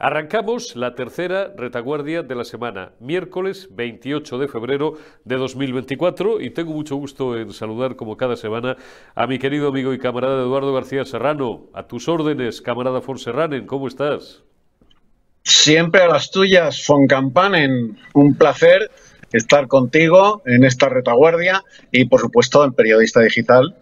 Arrancamos 0.00 0.76
la 0.76 0.94
tercera 0.94 1.52
retaguardia 1.56 2.22
de 2.22 2.36
la 2.36 2.44
semana, 2.44 2.92
miércoles 3.00 3.68
28 3.72 4.38
de 4.38 4.46
febrero 4.46 4.94
de 5.24 5.34
2024 5.34 6.40
y 6.40 6.50
tengo 6.50 6.72
mucho 6.72 6.94
gusto 6.94 7.36
en 7.36 7.52
saludar 7.52 7.96
como 7.96 8.16
cada 8.16 8.36
semana 8.36 8.76
a 9.16 9.26
mi 9.26 9.40
querido 9.40 9.66
amigo 9.66 9.92
y 9.92 9.98
camarada 9.98 10.40
Eduardo 10.40 10.72
García 10.72 11.04
Serrano. 11.04 11.66
A 11.74 11.88
tus 11.88 12.06
órdenes, 12.08 12.62
camarada 12.62 13.00
Fonserranen, 13.00 13.66
¿cómo 13.66 13.88
estás? 13.88 14.44
Siempre 15.42 16.02
a 16.02 16.06
las 16.06 16.30
tuyas, 16.30 16.86
Foncampanen. 16.86 17.98
Un 18.14 18.36
placer 18.36 18.92
estar 19.32 19.66
contigo 19.66 20.42
en 20.46 20.62
esta 20.62 20.88
retaguardia 20.88 21.64
y 21.90 22.04
por 22.04 22.20
supuesto 22.20 22.64
en 22.64 22.72
Periodista 22.72 23.20
Digital 23.20 23.74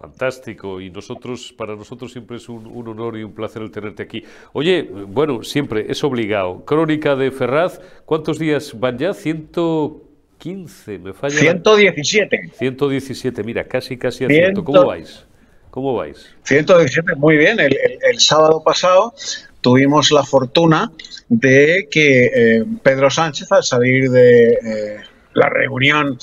Fantástico, 0.00 0.80
y 0.80 0.88
nosotros, 0.88 1.52
para 1.54 1.76
nosotros 1.76 2.10
siempre 2.10 2.38
es 2.38 2.48
un, 2.48 2.66
honor 2.88 3.18
y 3.18 3.22
un 3.22 3.34
placer 3.34 3.60
el 3.60 3.70
tenerte 3.70 4.02
aquí. 4.02 4.24
Oye, 4.54 4.82
bueno, 4.82 5.42
siempre 5.42 5.84
es 5.90 6.02
obligado. 6.02 6.64
Crónica 6.64 7.14
de 7.16 7.30
Ferraz, 7.30 7.82
¿cuántos 8.06 8.38
días 8.38 8.80
van 8.80 8.96
ya? 8.96 9.12
115, 9.12 10.98
me 11.00 11.12
falla. 11.12 11.38
117. 11.38 12.52
117, 12.54 13.42
mira, 13.44 13.64
casi, 13.64 13.98
casi 13.98 14.24
acierto. 14.24 14.64
¿Cómo 14.64 14.86
vais? 14.86 15.26
¿Cómo 15.70 15.94
vais? 15.94 16.34
117, 16.44 17.16
muy 17.16 17.36
bien. 17.36 17.58
El, 17.60 18.18
sábado 18.20 18.62
pasado 18.64 19.12
tuvimos 19.60 20.12
la 20.12 20.24
fortuna 20.24 20.90
de 21.28 21.88
que 21.90 22.24
eh, 22.24 22.64
Pedro 22.82 23.10
Sánchez, 23.10 23.52
al 23.52 23.64
salir 23.64 24.10
de 24.10 24.52
eh, 24.52 24.96
la 25.34 25.48
reunión 25.48 26.18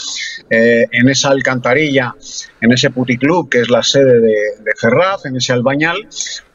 eh, 0.50 0.86
en 0.92 1.10
esa 1.10 1.30
alcantarilla, 1.30 2.14
en 2.62 2.74
ese 2.74 2.90
puticlub 2.90 3.50
que 3.50 3.62
es 3.62 3.70
la 3.70 3.84
sede 3.84 4.20
de, 4.20 4.72
Ferraz, 4.80 5.26
en 5.26 5.36
ese 5.36 5.54
albañal, 5.54 6.08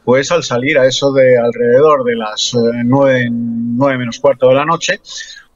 pues 0.03 0.31
al 0.31 0.43
salir 0.43 0.77
a 0.77 0.85
eso 0.85 1.11
de 1.11 1.37
alrededor 1.37 2.03
de 2.03 2.15
las 2.15 2.53
eh, 2.53 2.83
nueve, 2.83 3.97
menos 3.97 4.19
cuarto 4.19 4.49
de 4.49 4.55
la 4.55 4.65
noche, 4.65 4.99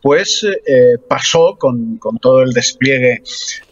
pues 0.02 0.44
eh, 0.44 0.98
pasó 1.08 1.58
con, 1.58 2.00
todo 2.22 2.42
el 2.42 2.52
despliegue 2.52 3.24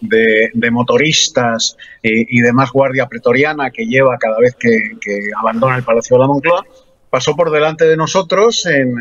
de, 0.01 0.71
motoristas 0.71 1.77
y, 2.01 2.41
demás 2.41 2.71
guardia 2.71 3.07
pretoriana 3.07 3.69
que 3.69 3.85
lleva 3.85 4.17
cada 4.17 4.39
vez 4.39 4.55
que 4.55 4.69
abandona 5.37 5.77
el 5.77 5.83
Palacio 5.83 6.17
de 6.17 6.21
la 6.21 6.27
Moncloa, 6.27 6.65
pasó 7.15 7.33
por 7.33 7.49
delante 7.49 7.85
de 7.85 7.95
nosotros 7.95 8.65
en, 8.65 8.93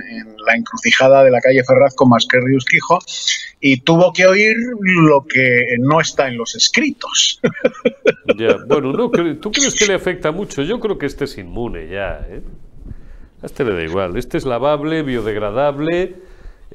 la 0.46 0.54
encrucijada 0.54 1.24
de 1.24 1.32
la 1.32 1.40
calle 1.40 1.64
Ferraz 1.64 1.96
con 1.96 2.10
Masquerrius 2.10 2.64
Quijo 2.64 3.00
y 3.60 3.80
tuvo 3.80 4.12
que 4.12 4.24
oír 4.24 4.54
lo 4.80 5.26
que 5.26 5.74
no 5.80 6.00
está 6.00 6.28
en 6.28 6.36
los 6.36 6.54
escritos. 6.54 7.40
Ya, 8.38 8.56
bueno, 8.66 8.92
no, 8.92 9.10
¿tú 9.10 9.52
crees 9.52 9.74
que 9.74 9.86
le 9.86 9.94
afecta 9.94 10.32
mucho? 10.32 10.62
Yo 10.62 10.80
creo 10.80 10.96
que 10.96 11.06
este 11.06 11.24
es 11.24 11.36
inmune 11.36 11.88
ya. 11.88 12.26
¿eh? 12.28 12.40
Este 13.42 13.64
le 13.64 13.74
da 13.74 13.82
igual. 13.82 14.16
Este 14.16 14.38
es 14.38 14.46
lavable, 14.46 15.02
biodegradable. 15.02 16.16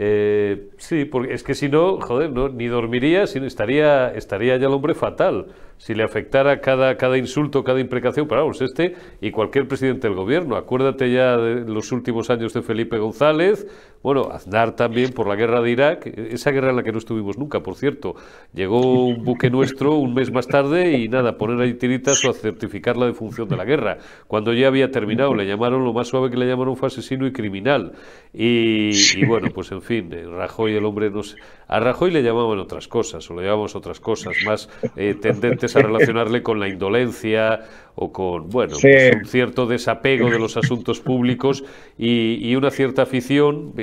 Eh, 0.01 0.69
sí, 0.77 1.03
porque 1.03 1.33
es 1.33 1.43
que 1.43 1.53
si 1.53 1.67
no, 1.67 1.99
joder, 1.99 2.31
no, 2.31 2.47
ni 2.47 2.67
dormiría, 2.67 3.27
sino 3.27 3.45
estaría, 3.45 4.13
estaría 4.13 4.55
ya 4.55 4.67
el 4.67 4.73
hombre 4.73 4.95
fatal 4.95 5.47
si 5.79 5.95
le 5.95 6.03
afectara 6.03 6.59
cada, 6.59 6.97
cada 6.97 7.17
insulto, 7.17 7.63
cada 7.63 7.79
imprecación, 7.79 8.27
pero 8.27 8.41
vamos, 8.41 8.61
este 8.61 8.95
y 9.21 9.31
cualquier 9.31 9.67
presidente 9.67 10.07
del 10.07 10.15
gobierno. 10.15 10.57
Acuérdate 10.57 11.11
ya 11.11 11.37
de 11.37 11.61
los 11.61 11.91
últimos 11.93 12.29
años 12.29 12.53
de 12.53 12.61
Felipe 12.61 12.97
González, 12.97 13.65
bueno, 14.03 14.29
Aznar 14.31 14.75
también 14.75 15.11
por 15.11 15.27
la 15.27 15.35
guerra 15.35 15.61
de 15.61 15.71
Irak, 15.71 16.05
esa 16.05 16.51
guerra 16.51 16.69
en 16.69 16.77
la 16.77 16.83
que 16.83 16.91
no 16.91 16.99
estuvimos 16.99 17.37
nunca, 17.37 17.61
por 17.61 17.75
cierto. 17.75 18.15
Llegó 18.53 19.05
un 19.05 19.23
buque 19.23 19.49
nuestro 19.49 19.95
un 19.95 20.13
mes 20.13 20.31
más 20.31 20.47
tarde 20.47 20.97
y 20.97 21.07
nada, 21.07 21.37
poner 21.37 21.59
ahí 21.61 21.73
tiritas 21.73 22.23
o 22.25 22.29
a 22.29 22.33
certificar 22.33 22.97
la 22.97 23.07
defunción 23.07 23.47
de 23.47 23.55
la 23.57 23.65
guerra. 23.65 23.97
Cuando 24.27 24.53
ya 24.53 24.67
había 24.67 24.91
terminado, 24.91 25.33
le 25.33 25.45
llamaron, 25.45 25.83
lo 25.83 25.93
más 25.93 26.07
suave 26.07 26.29
que 26.29 26.37
le 26.37 26.45
llamaron 26.45 26.75
fue 26.75 26.87
asesino 26.87 27.25
y 27.25 27.31
criminal. 27.31 27.93
Y, 28.33 29.25
bueno, 29.25 29.49
pues 29.53 29.71
en 29.71 29.81
Rajoy 29.89 30.75
el 30.75 30.85
hombre 30.85 31.09
nos... 31.09 31.35
A 31.67 31.79
Rajoy 31.79 32.09
le 32.11 32.23
llamaban 32.23 32.57
otras 32.59 32.87
cosas, 32.87 33.29
o 33.29 33.35
le 33.35 33.43
llamamos 33.43 33.75
otras 33.75 33.99
cosas, 33.99 34.35
más 34.45 34.69
eh, 34.95 35.15
tendentes 35.19 35.75
a 35.75 35.81
relacionarle 35.81 36.41
con 36.41 36.59
la 36.59 36.67
indolencia 36.67 37.61
o 37.95 38.11
con, 38.11 38.49
bueno, 38.49 38.75
pues 38.81 39.15
un 39.15 39.25
cierto 39.25 39.67
desapego 39.67 40.29
de 40.29 40.39
los 40.39 40.57
asuntos 40.57 40.99
públicos 40.99 41.63
y, 41.97 42.55
una 42.55 42.71
cierta 42.71 43.03
afición, 43.03 43.73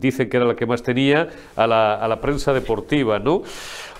dicen 0.00 0.30
que 0.30 0.36
era 0.36 0.46
la 0.46 0.56
que 0.56 0.64
más 0.64 0.82
tenía, 0.82 1.28
a 1.56 1.66
la, 1.66 1.94
a 1.94 2.08
la 2.08 2.20
prensa 2.20 2.52
deportiva, 2.52 3.18
¿no? 3.18 3.42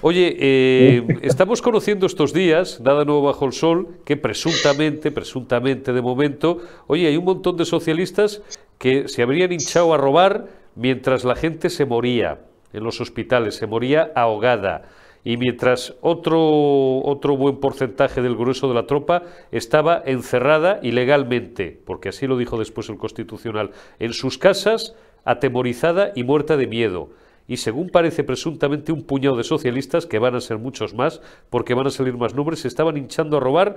Oye, 0.06 0.36
eh, 0.38 1.02
estamos 1.22 1.62
conociendo 1.62 2.06
estos 2.06 2.34
días, 2.34 2.80
nada 2.80 3.04
nuevo 3.04 3.22
bajo 3.22 3.46
el 3.46 3.52
sol, 3.52 3.88
que 4.04 4.16
presuntamente, 4.18 5.10
presuntamente 5.10 5.92
de 5.92 6.02
momento, 6.02 6.58
oye, 6.86 7.06
hay 7.06 7.16
un 7.16 7.24
montón 7.24 7.56
de 7.56 7.64
socialistas 7.64 8.42
que 8.78 9.08
se 9.08 9.22
habrían 9.22 9.50
hinchado 9.52 9.94
a 9.94 9.96
robar 9.96 10.46
mientras 10.74 11.24
la 11.24 11.36
gente 11.36 11.70
se 11.70 11.86
moría 11.86 12.40
en 12.72 12.84
los 12.84 13.00
hospitales, 13.00 13.54
se 13.54 13.66
moría 13.66 14.12
ahogada. 14.14 14.82
Y 15.22 15.38
mientras 15.38 15.94
otro, 16.02 16.98
otro 16.98 17.36
buen 17.36 17.58
porcentaje 17.58 18.20
del 18.20 18.36
grueso 18.36 18.68
de 18.68 18.74
la 18.74 18.86
tropa 18.86 19.22
estaba 19.52 20.02
encerrada 20.04 20.80
ilegalmente, 20.82 21.80
porque 21.86 22.10
así 22.10 22.26
lo 22.26 22.36
dijo 22.36 22.58
después 22.58 22.90
el 22.90 22.98
Constitucional, 22.98 23.70
en 23.98 24.12
sus 24.12 24.36
casas, 24.36 24.94
atemorizada 25.24 26.12
y 26.14 26.24
muerta 26.24 26.58
de 26.58 26.66
miedo. 26.66 27.08
Y 27.46 27.58
según 27.58 27.90
parece 27.90 28.24
presuntamente 28.24 28.92
un 28.92 29.02
puñado 29.02 29.36
de 29.36 29.44
socialistas, 29.44 30.06
que 30.06 30.18
van 30.18 30.34
a 30.34 30.40
ser 30.40 30.58
muchos 30.58 30.94
más, 30.94 31.22
porque 31.50 31.74
van 31.74 31.86
a 31.86 31.90
salir 31.90 32.16
más 32.16 32.34
nombres, 32.34 32.60
se 32.60 32.68
estaban 32.68 32.96
hinchando 32.96 33.36
a 33.36 33.40
robar 33.40 33.76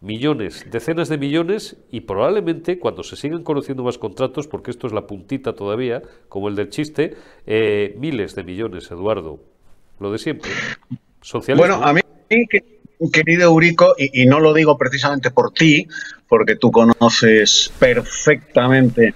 millones, 0.00 0.66
decenas 0.70 1.08
de 1.08 1.18
millones 1.18 1.76
y 1.90 2.00
probablemente 2.02 2.78
cuando 2.78 3.02
se 3.02 3.16
sigan 3.16 3.42
conociendo 3.42 3.82
más 3.82 3.98
contratos, 3.98 4.46
porque 4.48 4.70
esto 4.70 4.86
es 4.86 4.92
la 4.92 5.06
puntita 5.06 5.54
todavía, 5.54 6.02
como 6.28 6.48
el 6.48 6.56
del 6.56 6.70
chiste, 6.70 7.16
eh, 7.46 7.94
miles 7.98 8.34
de 8.34 8.44
millones, 8.44 8.90
Eduardo. 8.90 9.40
Lo 9.98 10.10
de 10.10 10.18
siempre. 10.18 10.50
Bueno, 11.56 11.74
a 11.84 11.92
mí, 11.92 12.00
querido 13.12 13.44
Eurico, 13.44 13.94
y, 13.98 14.22
y 14.22 14.26
no 14.26 14.40
lo 14.40 14.54
digo 14.54 14.78
precisamente 14.78 15.30
por 15.30 15.52
ti, 15.52 15.86
porque 16.28 16.56
tú 16.56 16.70
conoces 16.70 17.70
perfectamente 17.78 19.14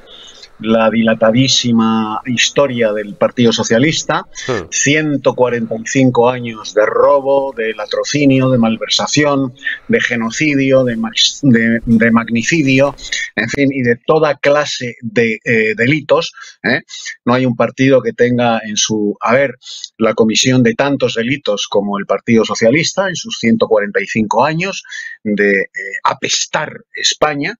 la 0.60 0.90
dilatadísima 0.90 2.20
historia 2.26 2.92
del 2.92 3.14
Partido 3.14 3.52
Socialista, 3.52 4.26
145 4.70 6.30
años 6.30 6.74
de 6.74 6.86
robo, 6.86 7.52
de 7.56 7.74
latrocinio, 7.74 8.50
de 8.50 8.58
malversación, 8.58 9.54
de 9.88 10.00
genocidio, 10.00 10.84
de, 10.84 10.96
de, 11.42 12.10
magnicidio, 12.10 12.94
en 13.36 13.48
fin, 13.48 13.70
y 13.72 13.82
de 13.82 13.96
toda 13.96 14.36
clase 14.36 14.96
de 15.00 15.38
eh, 15.44 15.74
delitos. 15.76 16.32
¿eh? 16.62 16.82
No 17.24 17.34
hay 17.34 17.46
un 17.46 17.56
partido 17.56 18.00
que 18.02 18.12
tenga 18.12 18.60
en 18.64 18.76
su 18.76 19.16
haber 19.20 19.58
la 19.98 20.14
comisión 20.14 20.62
de 20.62 20.74
tantos 20.74 21.14
delitos 21.14 21.66
como 21.68 21.98
el 21.98 22.06
Partido 22.06 22.44
Socialista 22.44 23.08
en 23.08 23.16
sus 23.16 23.38
145 23.38 24.44
años 24.44 24.84
de 25.22 25.62
eh, 25.62 25.68
apestar 26.04 26.72
España 26.94 27.54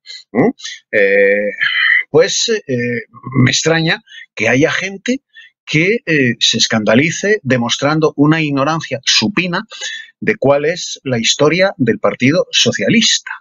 pues 2.14 2.48
eh, 2.48 3.06
me 3.42 3.50
extraña 3.50 4.00
que 4.36 4.48
haya 4.48 4.70
gente 4.70 5.22
que 5.66 5.98
eh, 6.06 6.36
se 6.38 6.58
escandalice 6.58 7.40
demostrando 7.42 8.12
una 8.14 8.40
ignorancia 8.40 9.00
supina 9.04 9.64
de 10.20 10.36
cuál 10.36 10.64
es 10.64 11.00
la 11.02 11.18
historia 11.18 11.74
del 11.76 11.98
Partido 11.98 12.46
Socialista. 12.52 13.32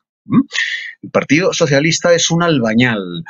El 1.03 1.12
Partido 1.12 1.53
Socialista 1.53 2.16
es 2.16 2.31
un 2.31 2.41
albañal, 2.41 3.23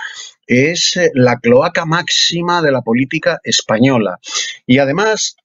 es 0.48 0.96
eh, 0.96 1.12
la 1.14 1.38
cloaca 1.40 1.84
máxima 1.84 2.62
de 2.62 2.72
la 2.72 2.82
política 2.82 3.38
española. 3.44 4.20
Y 4.66 4.78
además, 4.78 5.36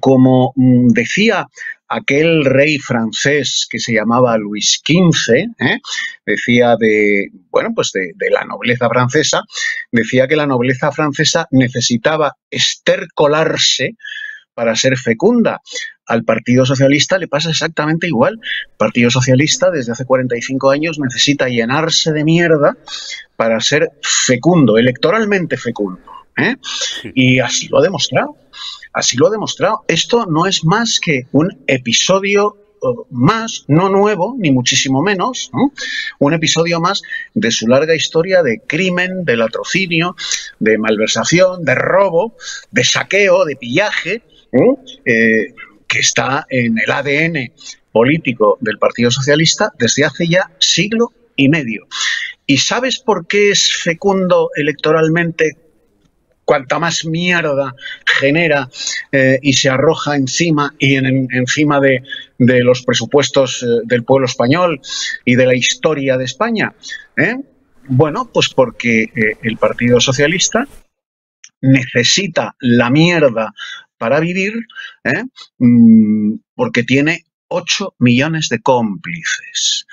como 0.00 0.52
mm, 0.56 0.88
decía 0.88 1.46
aquel 1.88 2.44
rey 2.44 2.78
francés 2.78 3.66
que 3.70 3.78
se 3.78 3.92
llamaba 3.92 4.38
Luis 4.38 4.80
XV, 4.84 5.34
¿eh? 5.58 5.78
decía 6.24 6.76
de, 6.78 7.28
bueno, 7.50 7.70
pues 7.74 7.92
de, 7.92 8.30
la 8.30 8.44
nobleza 8.44 8.88
francesa, 8.88 9.42
decía 9.90 10.26
que 10.26 10.36
la 10.36 10.46
nobleza 10.46 10.90
francesa 10.90 11.46
necesitaba 11.50 12.34
estercolarse 12.50 13.96
para 14.54 14.74
ser 14.74 14.96
fecunda. 14.96 15.60
Al 16.06 16.24
Partido 16.24 16.64
Socialista 16.64 17.18
le 17.18 17.28
pasa 17.28 17.50
exactamente 17.50 18.06
igual. 18.06 18.34
El 18.34 18.76
Partido 18.76 19.10
Socialista 19.10 19.70
desde 19.70 19.92
hace 19.92 20.04
45 20.04 20.70
años 20.70 20.98
necesita 20.98 21.48
llenarse 21.48 22.12
de 22.12 22.24
mierda 22.24 22.76
para 23.36 23.60
ser 23.60 23.90
fecundo, 24.02 24.78
electoralmente 24.78 25.56
fecundo. 25.56 26.00
¿Eh? 26.36 26.56
Y 27.14 27.38
así 27.38 27.68
lo 27.68 27.78
ha 27.78 27.82
demostrado. 27.82 28.36
Así 28.92 29.16
lo 29.16 29.28
ha 29.28 29.30
demostrado. 29.30 29.84
Esto 29.88 30.26
no 30.26 30.46
es 30.46 30.64
más 30.64 31.00
que 31.00 31.26
un 31.32 31.64
episodio 31.66 32.56
eh, 32.82 32.86
más, 33.10 33.64
no 33.68 33.88
nuevo, 33.88 34.34
ni 34.38 34.50
muchísimo 34.50 35.02
menos, 35.02 35.50
un 36.18 36.34
episodio 36.34 36.80
más 36.80 37.02
de 37.34 37.50
su 37.50 37.68
larga 37.68 37.94
historia 37.94 38.42
de 38.42 38.60
crimen, 38.66 39.24
de 39.24 39.36
latrocinio, 39.36 40.16
de 40.58 40.78
malversación, 40.78 41.64
de 41.64 41.74
robo, 41.74 42.36
de 42.70 42.84
saqueo, 42.84 43.44
de 43.44 43.56
pillaje, 43.56 44.22
eh, 45.06 45.54
que 45.88 45.98
está 45.98 46.46
en 46.50 46.78
el 46.78 46.90
ADN 46.90 47.52
político 47.92 48.58
del 48.60 48.78
Partido 48.78 49.10
Socialista 49.10 49.72
desde 49.78 50.04
hace 50.04 50.26
ya 50.28 50.50
siglo 50.58 51.12
y 51.36 51.48
medio. 51.48 51.86
¿Y 52.46 52.58
sabes 52.58 52.98
por 52.98 53.26
qué 53.26 53.50
es 53.50 53.72
fecundo 53.72 54.50
electoralmente 54.56 55.56
cuanta 56.44 56.78
más 56.78 57.04
mierda 57.04 57.74
genera 58.06 58.68
eh, 59.10 59.38
y 59.42 59.52
se 59.52 59.68
arroja 59.68 60.16
encima 60.16 60.74
y 60.78 60.96
en, 60.96 61.28
encima 61.32 61.80
de, 61.80 62.02
los 62.38 62.82
presupuestos 62.82 63.62
eh, 63.62 63.66
del 63.84 64.04
pueblo 64.04 64.26
español 64.26 64.80
y 65.24 65.36
de 65.36 65.46
la 65.46 65.54
historia 65.54 66.16
de 66.16 66.24
España? 66.24 66.74
¿eh? 67.16 67.36
Bueno, 67.88 68.30
pues 68.32 68.48
porque 68.48 69.08
el 69.42 69.56
Partido 69.56 70.00
Socialista 70.00 70.66
necesita 71.60 72.54
la 72.60 72.90
mierda 72.90 73.52
para 73.98 74.20
vivir, 74.20 74.52
mm, 75.58 76.34
porque 76.54 76.82
tiene 76.84 77.24
8 77.48 77.94
millones 77.98 78.48
de 78.48 78.60
cómplices. 78.60 79.86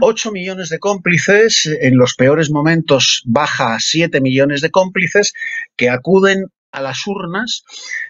8 0.00 0.32
millones 0.32 0.68
de 0.70 0.78
cómplices, 0.78 1.66
en 1.80 1.96
los 1.96 2.14
peores 2.14 2.50
momentos 2.50 3.22
baja 3.26 3.74
a 3.74 3.80
7 3.80 4.20
millones 4.20 4.60
de 4.60 4.70
cómplices 4.70 5.32
que 5.76 5.90
acuden 5.90 6.46
a 6.72 6.80
las 6.80 7.06
urnas 7.06 7.64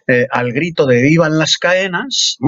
eh, 0.07 0.27
al 0.31 0.53
grito 0.53 0.87
de 0.87 1.03
vivan 1.03 1.39
las 1.39 1.59
caenas, 1.59 2.39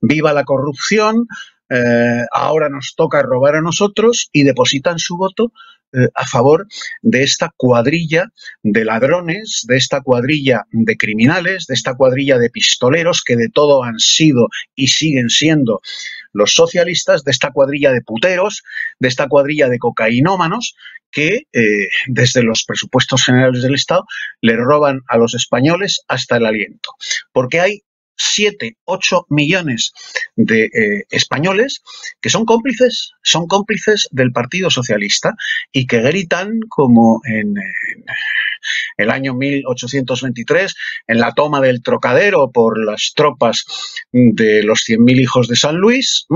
viva 0.00 0.32
la 0.32 0.44
corrupción, 0.44 1.26
eh, 1.70 2.24
ahora 2.32 2.68
nos 2.68 2.94
toca 2.94 3.22
robar 3.22 3.56
a 3.56 3.62
nosotros 3.62 4.28
y 4.32 4.42
depositan 4.42 4.98
su 4.98 5.16
voto 5.16 5.52
eh, 5.94 6.08
a 6.14 6.26
favor 6.26 6.66
de 7.02 7.22
esta 7.22 7.50
cuadrilla 7.56 8.26
de 8.62 8.84
ladrones, 8.84 9.64
de 9.66 9.76
esta 9.76 10.02
cuadrilla 10.02 10.64
de 10.70 10.96
criminales, 10.96 11.66
de 11.66 11.74
esta 11.74 11.94
cuadrilla 11.94 12.38
de 12.38 12.50
pistoleros 12.50 13.22
que 13.22 13.36
de 13.36 13.48
todo 13.48 13.82
han 13.82 13.98
sido 13.98 14.48
y 14.74 14.88
siguen 14.88 15.30
siendo 15.30 15.80
los 16.34 16.52
socialistas, 16.52 17.24
de 17.24 17.30
esta 17.30 17.50
cuadrilla 17.52 17.92
de 17.92 18.02
puteros, 18.02 18.62
de 18.98 19.08
esta 19.08 19.28
cuadrilla 19.28 19.68
de 19.68 19.78
cocainómanos 19.78 20.74
que 21.10 21.46
eh, 21.52 21.88
desde 22.08 22.42
los 22.42 22.64
presupuestos 22.64 23.24
generales 23.24 23.62
del 23.62 23.76
Estado 23.76 24.04
le 24.42 24.56
roban 24.56 25.00
a 25.08 25.16
los 25.16 25.34
españoles 25.34 26.02
hasta 26.08 26.36
el 26.36 26.44
aliento. 26.44 26.90
Porque 27.32 27.60
hay 27.60 27.82
7, 28.16 28.76
8 28.84 29.26
millones 29.30 29.92
de 30.36 30.64
eh, 30.64 31.04
españoles 31.10 31.82
que 32.20 32.30
son 32.30 32.44
cómplices, 32.44 33.12
son 33.22 33.46
cómplices 33.46 34.08
del 34.10 34.32
Partido 34.32 34.70
Socialista 34.70 35.34
y 35.72 35.86
que 35.86 36.00
gritan 36.00 36.60
como 36.68 37.20
en, 37.24 37.54
el 38.96 39.10
año 39.10 39.34
1823, 39.34 40.74
en 41.08 41.18
la 41.18 41.32
toma 41.32 41.60
del 41.60 41.82
Trocadero 41.82 42.50
por 42.50 42.82
las 42.82 43.12
tropas 43.14 43.64
de 44.12 44.62
los 44.62 44.84
100.000 44.88 45.20
hijos 45.20 45.48
de 45.48 45.56
San 45.56 45.76
Luis, 45.76 46.26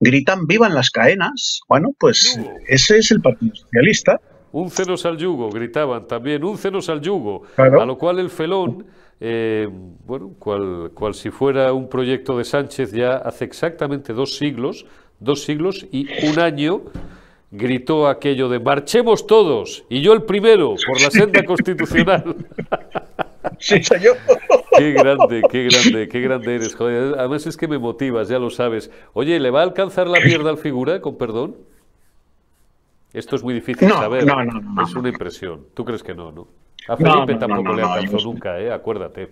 gritan 0.00 0.46
vivan 0.46 0.74
las 0.74 0.90
caenas. 0.90 1.60
Bueno, 1.68 1.90
pues 1.98 2.38
ese 2.66 2.98
es 2.98 3.10
el 3.10 3.20
Partido 3.20 3.54
Socialista. 3.54 4.20
Un 4.52 4.70
cenos 4.70 5.06
al 5.06 5.16
yugo, 5.16 5.48
gritaban 5.50 6.06
también, 6.06 6.44
un 6.44 6.58
cenos 6.58 6.90
al 6.90 7.00
yugo, 7.00 7.44
a 7.56 7.86
lo 7.86 7.96
cual 7.96 8.18
el 8.18 8.28
felón 8.28 8.84
eh, 9.24 9.68
bueno, 10.04 10.34
cual, 10.36 10.90
cual 10.94 11.14
si 11.14 11.30
fuera 11.30 11.72
un 11.72 11.88
proyecto 11.88 12.36
de 12.36 12.42
Sánchez 12.42 12.90
ya 12.90 13.18
hace 13.18 13.44
exactamente 13.44 14.12
dos 14.12 14.36
siglos, 14.36 14.84
dos 15.20 15.44
siglos 15.44 15.86
y 15.92 16.08
un 16.28 16.40
año 16.40 16.82
gritó 17.52 18.08
aquello 18.08 18.48
de 18.48 18.58
marchemos 18.58 19.26
todos 19.26 19.84
y 19.88 20.00
yo 20.00 20.14
el 20.14 20.22
primero 20.22 20.74
por 20.86 21.00
la 21.00 21.10
senda 21.10 21.44
constitucional. 21.44 22.36
Sí, 23.58 23.82
señor. 23.82 24.16
Qué 24.76 24.92
grande, 24.92 25.42
qué 25.50 25.64
grande, 25.64 26.08
qué 26.08 26.20
grande 26.20 26.54
eres. 26.54 26.74
Joder, 26.74 27.14
además 27.18 27.46
es 27.46 27.56
que 27.56 27.68
me 27.68 27.78
motivas, 27.78 28.28
ya 28.28 28.38
lo 28.38 28.50
sabes. 28.50 28.90
Oye, 29.12 29.38
¿le 29.38 29.50
va 29.50 29.60
a 29.60 29.64
alcanzar 29.64 30.06
la 30.08 30.18
mierda 30.20 30.48
al 30.50 30.58
figura, 30.58 31.00
con 31.00 31.18
perdón? 31.18 31.56
Esto 33.12 33.36
es 33.36 33.42
muy 33.42 33.52
difícil 33.52 33.90
saber. 33.90 34.24
No, 34.24 34.42
no, 34.44 34.60
no, 34.60 34.82
es 34.82 34.94
una 34.94 35.10
impresión. 35.10 35.66
¿Tú 35.74 35.84
crees 35.84 36.02
que 36.02 36.14
no, 36.14 36.32
no? 36.32 36.48
A 36.88 36.96
Felipe 36.96 37.34
tampoco 37.34 37.74
le 37.74 37.82
alcanzó 37.82 38.18
nunca, 38.24 38.58
¿eh? 38.58 38.72
Acuérdate. 38.72 39.28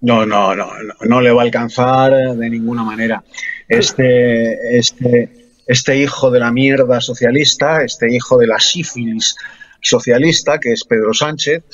No, 0.00 0.24
no, 0.24 0.54
no, 0.54 0.68
no, 1.02 1.20
le 1.20 1.30
va 1.32 1.42
a 1.42 1.44
alcanzar 1.44 2.12
de 2.12 2.50
ninguna 2.50 2.82
manera. 2.84 3.22
Este, 3.68 4.78
este, 4.78 5.41
este 5.66 5.96
hijo 5.96 6.30
de 6.30 6.40
la 6.40 6.52
mierda 6.52 7.00
socialista, 7.00 7.82
este 7.82 8.14
hijo 8.14 8.38
de 8.38 8.46
la 8.46 8.58
sífilis 8.58 9.36
socialista, 9.80 10.58
que 10.58 10.72
es 10.72 10.84
Pedro 10.84 11.12
Sánchez, 11.12 11.64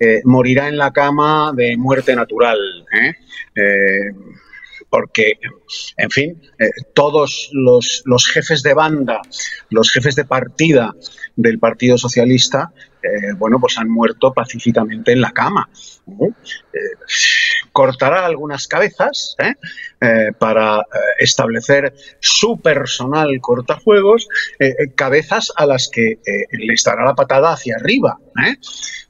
eh, 0.00 0.20
morirá 0.24 0.68
en 0.68 0.78
la 0.78 0.92
cama 0.92 1.52
de 1.54 1.76
muerte 1.76 2.14
natural. 2.16 2.58
¿eh? 2.92 3.14
eh 3.54 4.12
porque, 4.90 5.34
en 5.98 6.08
fin, 6.08 6.40
todos 6.94 7.50
los, 7.52 8.02
jefes 8.32 8.62
de 8.62 8.72
banda, 8.72 9.20
los 9.68 9.92
jefes 9.92 10.14
de 10.16 10.24
partida 10.24 10.94
del 11.36 11.58
Partido 11.58 11.98
Socialista, 11.98 12.72
eh, 13.02 13.32
bueno, 13.36 13.58
pues 13.60 13.78
han 13.78 13.88
muerto 13.88 14.32
pacíficamente 14.32 15.12
en 15.12 15.20
la 15.20 15.32
cama. 15.32 15.68
Eh, 16.08 16.32
cortará 17.72 18.26
algunas 18.26 18.66
cabezas 18.66 19.36
para 20.38 20.82
establecer 21.18 21.94
su 22.20 22.60
personal 22.60 23.28
cortafuegos, 23.40 24.28
cabezas 24.96 25.52
a 25.56 25.66
las 25.66 25.88
que 25.88 26.18
le 26.50 26.74
estará 26.74 27.04
la 27.04 27.14
patada 27.14 27.52
hacia 27.52 27.76
arriba, 27.76 28.18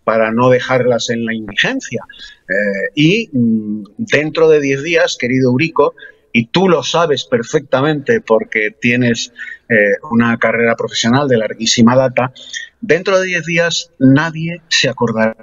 para 0.08 0.32
no 0.32 0.49
dejarlas 0.49 1.11
en 1.11 1.26
la 1.26 1.34
indigencia. 1.34 2.02
Eh, 2.49 2.91
y 2.94 3.29
mm, 3.31 3.84
dentro 3.99 4.49
de 4.49 4.58
10 4.58 4.82
días, 4.82 5.19
querido 5.20 5.52
Urico, 5.52 5.94
y 6.32 6.46
tú 6.46 6.67
lo 6.67 6.82
sabes 6.82 7.26
perfectamente 7.26 8.23
porque 8.23 8.70
tienes 8.81 9.34
eh, 9.69 9.96
una 10.11 10.38
carrera 10.38 10.76
profesional 10.76 11.29
de 11.29 11.37
larguísima 11.37 11.94
data, 11.94 12.32
dentro 12.81 13.19
de 13.19 13.27
10 13.27 13.45
días 13.47 13.93
nadie 13.99 14.61
se 14.69 14.89
acordará. 14.89 15.37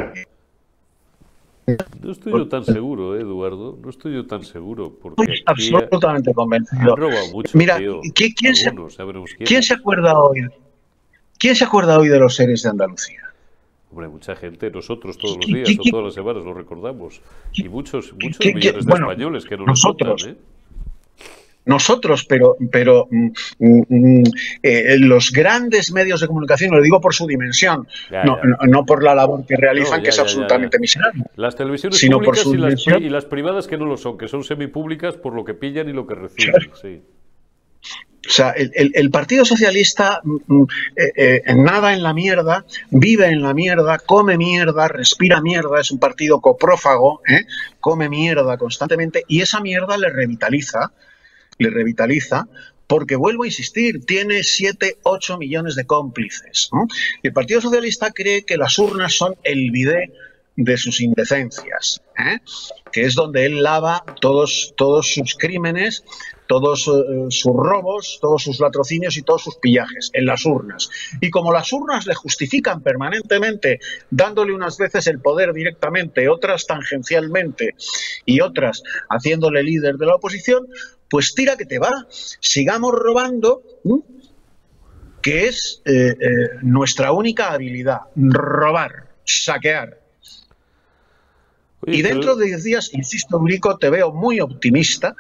No 2.01 2.11
estoy 2.11 2.31
yo 2.31 2.47
tan 2.47 2.63
seguro, 2.63 3.17
¿eh, 3.17 3.21
Eduardo. 3.21 3.77
No 3.81 3.89
estoy 3.89 4.13
yo 4.13 4.25
tan 4.27 4.43
seguro. 4.43 4.93
Porque 5.01 5.23
estoy 5.23 5.43
absolutamente 5.47 6.33
convencido. 6.33 6.95
Mira, 7.53 7.77
¿quién, 8.13 8.55
se, 8.55 8.71
¿quién 9.43 9.63
se 9.63 9.73
acuerda 9.73 10.19
hoy? 10.19 10.47
¿Quién 11.39 11.55
se 11.55 11.63
acuerda 11.63 11.97
hoy 11.99 12.07
de 12.07 12.19
los 12.19 12.35
seres 12.35 12.61
de 12.63 12.69
Andalucía? 12.69 13.21
Hombre, 13.91 14.09
mucha 14.09 14.35
gente, 14.35 14.69
nosotros 14.69 15.17
todos 15.17 15.37
los 15.37 15.45
días 15.45 15.69
o 15.79 15.89
todas 15.89 16.05
las 16.05 16.13
semanas 16.13 16.43
lo 16.43 16.53
recordamos. 16.53 17.21
Y 17.53 17.67
muchos, 17.69 18.13
muchos 18.13 18.45
millones 18.45 18.85
de 18.85 18.93
españoles 18.93 19.45
que 19.45 19.57
no 19.57 19.65
nosotros, 19.65 20.27
¿eh? 20.27 20.37
Nosotros, 21.65 22.25
pero, 22.25 22.55
pero 22.71 23.07
mm, 23.09 23.27
mm, 23.59 23.81
mm, 23.89 24.23
eh, 24.63 24.97
los 24.99 25.31
grandes 25.31 25.91
medios 25.91 26.21
de 26.21 26.27
comunicación, 26.27 26.75
lo 26.75 26.81
digo 26.81 27.01
por 27.01 27.13
su 27.13 27.27
dimensión, 27.27 27.87
no, 28.67 28.85
por 28.85 29.03
la 29.03 29.15
labor 29.15 29.45
que 29.45 29.55
realizan, 29.55 30.01
que 30.03 30.09
es 30.09 30.19
absolutamente 30.19 30.79
miserable. 30.79 31.23
Las 31.35 31.55
televisiones 31.55 31.99
públicas 31.99 32.45
y 32.45 32.57
las, 32.57 32.87
y 33.01 33.09
las, 33.09 33.25
privadas 33.25 33.67
que 33.67 33.77
no 33.77 33.85
lo 33.85 33.97
son, 33.97 34.17
que 34.17 34.27
son 34.27 34.43
semipúblicas 34.43 35.15
por 35.15 35.33
lo 35.33 35.43
que 35.43 35.53
pillan 35.53 35.89
y 35.89 35.93
lo 35.93 36.05
que 36.05 36.15
reciben. 36.15 36.69
Sí. 36.81 37.01
O 38.27 38.31
sea, 38.31 38.55
el, 38.57 39.11
Partido 39.11 39.45
Socialista 39.45 40.21
eh, 40.95 41.41
eh, 41.45 41.55
nada 41.55 41.93
en 41.93 42.01
la 42.01 42.13
mierda, 42.13 42.65
vive 42.89 43.27
en 43.27 43.43
la 43.43 43.53
mierda, 43.53 43.99
come 43.99 44.35
mierda, 44.35 44.87
respira 44.87 45.41
mierda, 45.41 45.79
es 45.79 45.91
un 45.91 45.99
partido 45.99 46.41
coprófago, 46.41 47.21
¿eh? 47.27 47.45
come 47.79 48.09
mierda 48.09 48.57
constantemente 48.57 49.23
y 49.27 49.41
esa 49.41 49.61
mierda 49.61 49.95
le 49.97 50.09
revitaliza, 50.09 50.91
le 51.57 51.69
revitaliza 51.69 52.47
porque 52.87 53.15
vuelvo 53.15 53.43
a 53.43 53.47
insistir, 53.47 54.05
tiene 54.05 54.43
7, 54.43 54.97
8 55.03 55.37
millones 55.37 55.75
de 55.75 55.85
cómplices. 55.85 56.69
El 57.23 57.33
Partido 57.33 57.61
Socialista 57.61 58.11
cree 58.11 58.45
que 58.45 58.57
las 58.57 58.77
urnas 58.77 59.13
son 59.13 59.35
el 59.43 59.71
bidé 59.71 60.11
de 60.55 60.77
sus 60.77 61.01
indecencias, 61.01 62.01
que 62.91 63.01
es 63.01 63.15
donde 63.15 63.45
él 63.45 63.63
lava 63.63 64.05
todos, 64.21 64.73
todos 64.77 65.13
sus 65.13 65.35
crímenes, 65.35 66.03
todos 66.47 66.87
eh, 66.87 67.25
sus 67.29 67.53
robos, 67.55 68.19
todos 68.21 68.43
sus 68.43 68.59
latrocinios 68.59 69.17
y 69.17 69.23
todos 69.23 69.43
sus 69.43 69.57
pillajes 69.57 70.09
en 70.13 70.25
las 70.25 70.45
urnas. 70.45 70.89
Y 71.21 71.29
como 71.29 71.51
las 71.51 71.71
urnas 71.73 72.05
le 72.05 72.15
justifican 72.15 72.81
permanentemente, 72.81 73.79
dándole 74.09 74.53
unas 74.53 74.77
veces 74.77 75.07
el 75.07 75.19
poder 75.19 75.53
directamente, 75.53 76.29
otras 76.29 76.65
tangencialmente 76.65 77.75
y 78.25 78.41
otras 78.41 78.83
haciéndole 79.09 79.63
líder 79.63 79.95
de 79.95 80.05
la 80.05 80.15
oposición, 80.15 80.67
pues 81.09 81.33
tira 81.33 81.57
que 81.57 81.65
te 81.65 81.79
va. 81.79 81.91
Sigamos 82.09 82.91
robando, 82.93 83.61
que 85.21 85.47
es 85.47 85.81
eh, 85.85 85.91
eh, 85.91 86.15
nuestra 86.61 87.11
única 87.11 87.51
habilidad, 87.51 88.01
robar, 88.15 89.09
saquear 89.23 90.04
y 91.87 92.01
dentro 92.01 92.35
de 92.35 92.47
10 92.47 92.63
días, 92.63 92.93
insisto, 92.93 93.37
Urico, 93.37 93.77
te 93.77 93.89
veo 93.89 94.11
muy 94.11 94.39
optimista. 94.39 95.15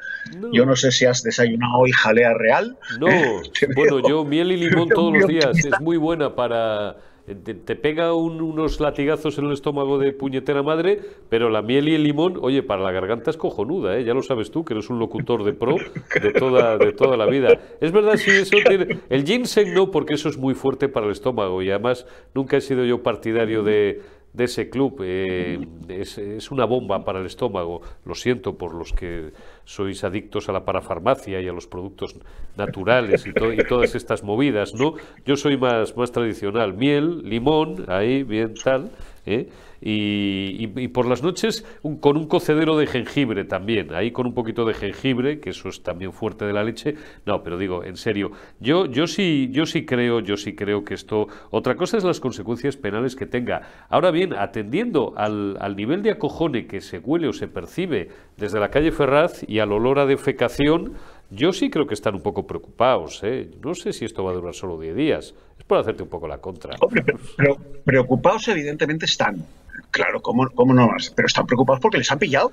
Yo 0.51 0.65
no 0.65 0.75
sé 0.75 0.91
si 0.91 1.05
has 1.05 1.23
desayunado 1.23 1.79
hoy 1.79 1.91
jalea 1.91 2.33
real. 2.33 2.77
No, 2.99 3.07
bueno, 3.75 4.07
yo 4.07 4.23
miel 4.23 4.51
y 4.51 4.57
limón 4.57 4.89
todos 4.95 5.13
los 5.13 5.27
días. 5.27 5.57
Es 5.57 5.79
muy 5.81 5.97
buena 5.97 6.35
para 6.35 6.97
te, 7.25 7.75
pega 7.75 8.13
unos 8.13 8.79
latigazos 8.79 9.37
en 9.39 9.45
el 9.45 9.53
estómago 9.53 9.97
de 9.97 10.13
puñetera 10.13 10.61
madre, 10.61 10.99
pero 11.27 11.49
la 11.49 11.63
miel 11.63 11.89
y 11.89 11.95
el 11.95 12.03
limón, 12.03 12.37
oye, 12.39 12.61
para 12.61 12.83
la 12.83 12.91
garganta 12.91 13.31
es 13.31 13.37
cojonuda, 13.37 13.97
¿eh? 13.97 14.03
ya 14.03 14.13
lo 14.13 14.21
sabes 14.21 14.51
tú, 14.51 14.63
que 14.63 14.75
eres 14.75 14.89
un 14.91 14.99
locutor 14.99 15.43
de 15.43 15.53
pro 15.53 15.75
de 16.21 16.31
toda, 16.33 16.77
de 16.77 16.93
toda 16.93 17.17
la 17.17 17.25
vida. 17.25 17.59
Es 17.81 17.91
verdad, 17.91 18.17
si 18.17 18.29
eso 18.29 18.57
tiene... 18.67 18.99
El 19.09 19.25
ginseng 19.25 19.73
no, 19.73 19.89
porque 19.89 20.13
eso 20.13 20.29
es 20.29 20.37
muy 20.37 20.53
fuerte 20.53 20.87
para 20.87 21.07
el 21.07 21.11
estómago 21.11 21.63
y 21.63 21.71
además 21.71 22.05
nunca 22.35 22.57
he 22.57 22.61
sido 22.61 22.85
yo 22.85 23.01
partidario 23.01 23.63
de 23.63 24.01
de 24.35 24.43
ese 24.43 24.69
club 24.69 25.01
eh, 25.03 25.65
es, 25.87 26.51
una 26.51 26.65
bomba 26.65 27.03
para 27.03 27.19
el 27.19 27.25
estómago. 27.25 27.81
Lo 28.05 28.15
siento 28.15 28.57
por 28.57 28.73
los 28.73 28.91
que 28.91 29.31
sois 29.63 30.03
adictos 30.03 30.49
a 30.49 30.51
la 30.51 30.65
parafarmacia 30.65 31.41
y 31.41 31.47
a 31.47 31.53
los 31.53 31.67
productos 31.67 32.15
naturales 32.57 33.25
y, 33.25 33.29
y 33.29 33.63
todas 33.67 33.95
estas 33.95 34.23
movidas, 34.23 34.73
¿no? 34.73 34.95
Yo 35.25 35.35
soy 35.35 35.57
más, 35.57 35.95
más 35.95 36.11
tradicional. 36.11 36.73
Miel, 36.73 37.27
limón, 37.29 37.85
ahí, 37.87 38.23
bien 38.23 38.53
tal. 38.63 38.91
¿eh? 39.25 39.49
Y, 39.87 40.87
por 40.87 41.05
las 41.05 41.21
noches 41.21 41.63
con 41.99 42.17
un 42.17 42.25
cocedero 42.27 42.75
de 42.75 42.87
jengibre 42.87 43.45
también, 43.45 43.93
ahí 43.93 44.09
con 44.09 44.25
un 44.25 44.33
poquito 44.33 44.65
de 44.65 44.73
jengibre, 44.73 45.39
que 45.39 45.51
eso 45.51 45.69
es 45.69 45.83
también 45.83 46.11
fuerte 46.11 46.43
de 46.43 46.53
la 46.53 46.63
leche. 46.63 46.95
No, 47.25 47.43
pero 47.43 47.59
digo, 47.59 47.83
en 47.83 47.95
serio, 47.95 48.31
yo, 48.59 48.87
yo 48.87 49.05
sí, 49.05 49.49
yo 49.51 49.67
sí 49.67 49.85
creo, 49.85 50.21
yo 50.21 50.37
sí 50.37 50.55
creo 50.55 50.83
que 50.83 50.95
esto. 50.95 51.27
Otra 51.51 51.75
cosa 51.75 51.97
es 51.97 52.03
las 52.03 52.19
consecuencias 52.19 52.77
penales 52.77 53.15
que 53.15 53.27
tenga. 53.27 53.85
Ahora 53.89 54.09
bien, 54.09 54.33
atendiendo 54.33 55.13
al, 55.17 55.55
al 55.59 55.75
nivel 55.75 56.01
de 56.01 56.11
acojone 56.11 56.65
que 56.65 56.81
se 56.81 56.97
huele 56.97 57.27
o 57.27 57.33
se 57.33 57.47
percibe 57.47 58.09
desde 58.37 58.59
la 58.59 58.71
calle 58.71 58.91
Ferraz 58.91 59.43
y 59.47 59.59
al 59.59 59.71
olor 59.71 59.99
a 59.99 60.07
defecación, 60.07 60.93
yo 61.29 61.53
sí 61.53 61.69
creo 61.69 61.87
que 61.87 61.93
están 61.93 62.15
un 62.15 62.21
poco 62.21 62.47
preocupados. 62.47 63.21
¿eh? 63.23 63.51
No 63.63 63.75
sé 63.75 63.93
si 63.93 64.05
esto 64.05 64.23
va 64.23 64.31
a 64.31 64.35
durar 64.35 64.53
solo 64.53 64.79
10 64.79 64.95
días. 64.95 65.35
Por 65.67 65.79
hacerte 65.79 66.03
un 66.03 66.09
poco 66.09 66.27
la 66.27 66.37
contra. 66.37 66.75
Hombre, 66.79 67.03
pero 67.35 67.57
preocupados 67.83 68.47
evidentemente 68.47 69.05
están. 69.05 69.45
Claro, 69.91 70.21
¿cómo, 70.21 70.49
cómo 70.53 70.73
no 70.73 70.87
más? 70.87 71.11
Pero 71.15 71.27
están 71.27 71.45
preocupados 71.45 71.81
porque 71.81 71.97
les 71.97 72.11
han 72.11 72.19
pillado. 72.19 72.51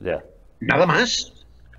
Ya. 0.00 0.22
Nada 0.60 0.86
más. 0.86 1.32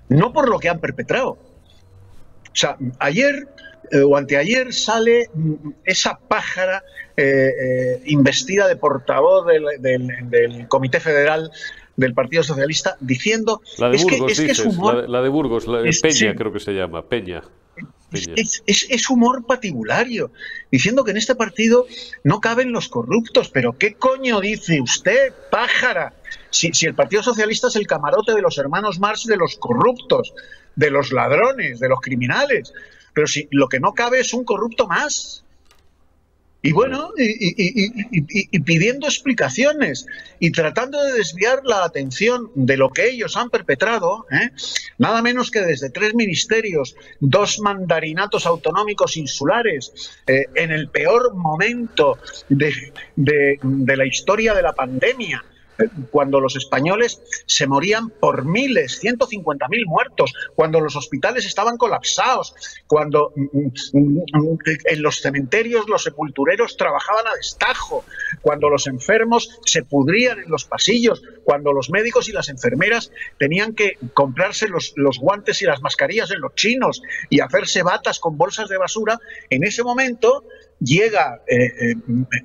No 0.08 0.32
por 0.32 0.48
lo 0.48 0.58
que 0.58 0.68
han 0.68 0.80
perpetrado. 0.80 1.30
O 1.30 2.56
sea, 2.56 2.76
ayer 2.98 3.48
eh, 3.90 4.00
o 4.00 4.16
anteayer 4.16 4.72
sale 4.72 5.28
mm, 5.34 5.70
esa 5.84 6.18
pájara 6.28 6.82
eh, 7.16 7.24
eh, 7.24 8.02
investida 8.06 8.66
de 8.66 8.76
portavoz 8.76 9.46
del, 9.46 10.66
Comité 10.68 11.00
Federal 11.00 11.50
del 11.96 12.14
Partido 12.14 12.42
Socialista 12.42 12.96
diciendo 13.00 13.60
la 13.78 13.90
de 13.90 13.98
Burgos, 13.98 14.26
que, 14.26 14.46
es 14.46 14.64
la, 15.08 15.22
de, 15.22 15.28
Burgos, 15.28 15.66
la 15.68 15.82
de 15.82 15.96
Peña 16.00 16.34
creo 16.34 16.52
que 16.52 16.60
se 16.60 16.72
llama, 16.72 17.06
Peña. 17.06 17.42
Es, 18.14 19.10
humor 19.10 19.46
patibulario, 19.46 20.30
diciendo 20.70 21.04
que 21.04 21.10
en 21.10 21.16
este 21.16 21.34
partido 21.34 21.86
no 22.22 22.40
caben 22.40 22.72
los 22.72 22.88
corruptos. 22.88 23.50
Pero 23.50 23.76
¿qué 23.78 23.94
coño 23.94 24.40
dice 24.40 24.80
usted, 24.80 25.32
pájara? 25.50 26.14
Si, 26.50 26.72
si 26.72 26.86
el 26.86 26.94
Partido 26.94 27.22
Socialista 27.22 27.68
es 27.68 27.76
el 27.76 27.86
camarote 27.86 28.32
de 28.32 28.42
los 28.42 28.58
hermanos 28.58 28.98
Marx 28.98 29.24
de 29.26 29.36
los 29.36 29.56
corruptos, 29.56 30.34
de 30.76 30.90
los 30.90 31.12
ladrones, 31.12 31.80
de 31.80 31.88
los 31.88 32.00
criminales. 32.00 32.72
Pero 33.12 33.26
si 33.26 33.48
lo 33.50 33.68
que 33.68 33.80
no 33.80 33.92
cabe 33.92 34.20
es 34.20 34.34
un 34.34 34.44
corrupto 34.44 34.86
más. 34.86 35.43
Y 36.66 36.72
bueno, 36.72 37.10
y, 37.18 38.58
pidiendo 38.60 39.06
explicaciones 39.06 40.06
y 40.40 40.50
tratando 40.50 41.02
de 41.02 41.12
desviar 41.12 41.60
la 41.62 41.84
atención 41.84 42.50
de 42.54 42.78
lo 42.78 42.88
que 42.88 43.10
ellos 43.10 43.36
han 43.36 43.50
perpetrado, 43.50 44.24
¿eh? 44.30 44.48
nada 44.96 45.20
menos 45.20 45.50
que 45.50 45.60
desde 45.60 45.90
tres 45.90 46.14
ministerios, 46.14 46.96
dos 47.20 47.60
mandarinatos 47.60 48.46
autonómicos 48.46 49.18
insulares, 49.18 49.92
eh, 50.26 50.46
en 50.54 50.70
el 50.70 50.88
peor 50.88 51.34
momento 51.34 52.16
de, 52.48 52.94
de 53.14 53.96
la 53.98 54.06
historia 54.06 54.54
de 54.54 54.62
la 54.62 54.72
pandemia, 54.72 55.44
cuando 56.10 56.40
los 56.40 56.56
españoles 56.56 57.20
se 57.46 57.66
morían 57.66 58.10
por 58.10 58.44
miles, 58.44 59.02
150.000 59.02 59.86
muertos, 59.86 60.32
cuando 60.54 60.80
los 60.80 60.96
hospitales 60.96 61.44
estaban 61.44 61.76
colapsados, 61.76 62.54
cuando 62.86 63.32
mm, 63.34 63.66
mm, 63.92 64.18
mm, 64.32 64.58
en 64.84 65.02
los 65.02 65.20
cementerios 65.20 65.88
los 65.88 66.02
sepultureros 66.02 66.76
trabajaban 66.76 67.26
a 67.26 67.34
destajo, 67.36 68.04
cuando 68.42 68.68
los 68.68 68.86
enfermos 68.86 69.60
se 69.64 69.82
pudrían 69.82 70.38
en 70.38 70.50
los 70.50 70.64
pasillos, 70.64 71.22
cuando 71.44 71.72
los 71.72 71.90
médicos 71.90 72.28
y 72.28 72.32
las 72.32 72.48
enfermeras 72.48 73.10
tenían 73.38 73.74
que 73.74 73.98
comprarse 74.14 74.68
los, 74.68 74.92
los 74.96 75.18
guantes 75.18 75.62
y 75.62 75.66
las 75.66 75.82
mascarillas 75.82 76.30
en 76.30 76.40
los 76.40 76.54
chinos 76.54 77.02
y 77.30 77.40
hacerse 77.40 77.82
batas 77.82 78.18
con 78.20 78.36
bolsas 78.36 78.68
de 78.68 78.78
basura, 78.78 79.18
en 79.50 79.64
ese 79.64 79.82
momento 79.82 80.44
llega 80.80 81.42
eh, 81.46 81.64
eh, 81.64 81.94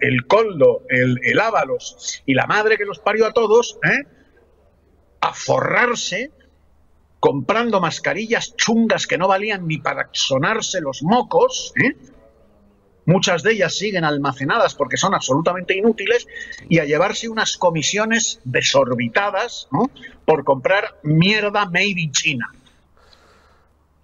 el 0.01 0.25
Coldo, 0.27 0.83
el, 0.89 1.19
el, 1.23 1.39
Ábalos 1.39 2.21
y 2.25 2.33
la 2.33 2.47
madre 2.47 2.77
que 2.77 2.85
los 2.85 2.99
parió 2.99 3.25
a 3.25 3.33
todos, 3.33 3.77
¿eh? 3.83 4.07
a 5.21 5.33
forrarse 5.33 6.31
comprando 7.19 7.81
mascarillas 7.81 8.55
chungas 8.55 9.05
que 9.05 9.17
no 9.17 9.27
valían 9.27 9.67
ni 9.67 9.77
para 9.77 10.09
sonarse 10.13 10.79
los 10.79 11.03
mocos, 11.03 11.73
muchas 13.05 13.43
de 13.43 13.51
ellas 13.51 13.75
siguen 13.75 14.05
almacenadas 14.05 14.73
porque 14.73 14.95
son 14.95 15.13
absolutamente 15.13 15.75
inútiles, 15.75 16.25
y 16.69 16.79
a 16.79 16.85
llevarse 16.85 17.27
unas 17.27 17.57
comisiones 17.57 18.39
desorbitadas 18.45 19.67
por 20.23 20.45
comprar 20.45 20.97
mierda 21.03 21.65
made 21.65 21.95
in 21.97 22.11
China. 22.13 22.53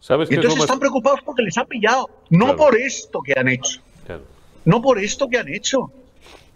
¿Sabes 0.02 0.30
entonces 0.30 0.60
están 0.60 0.80
preocupados 0.80 1.22
porque 1.26 1.42
les 1.42 1.58
ha 1.58 1.66
pillado, 1.66 2.10
no 2.30 2.56
por 2.56 2.78
esto 2.78 3.22
que 3.22 3.34
han 3.40 3.48
hecho. 3.48 3.82
No 4.66 4.82
por 4.82 5.00
esto 5.00 5.28
que 5.28 5.38
han 5.38 5.48
hecho. 5.48 5.92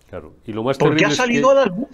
Claro. 0.10 0.34
Y 0.46 0.54
lo 0.54 0.64
más 0.64 0.78
Porque 0.78 1.06
ha 1.06 1.12
salido 1.12 1.52
a 1.52 1.54
la 1.54 1.66
luz. 1.66 1.88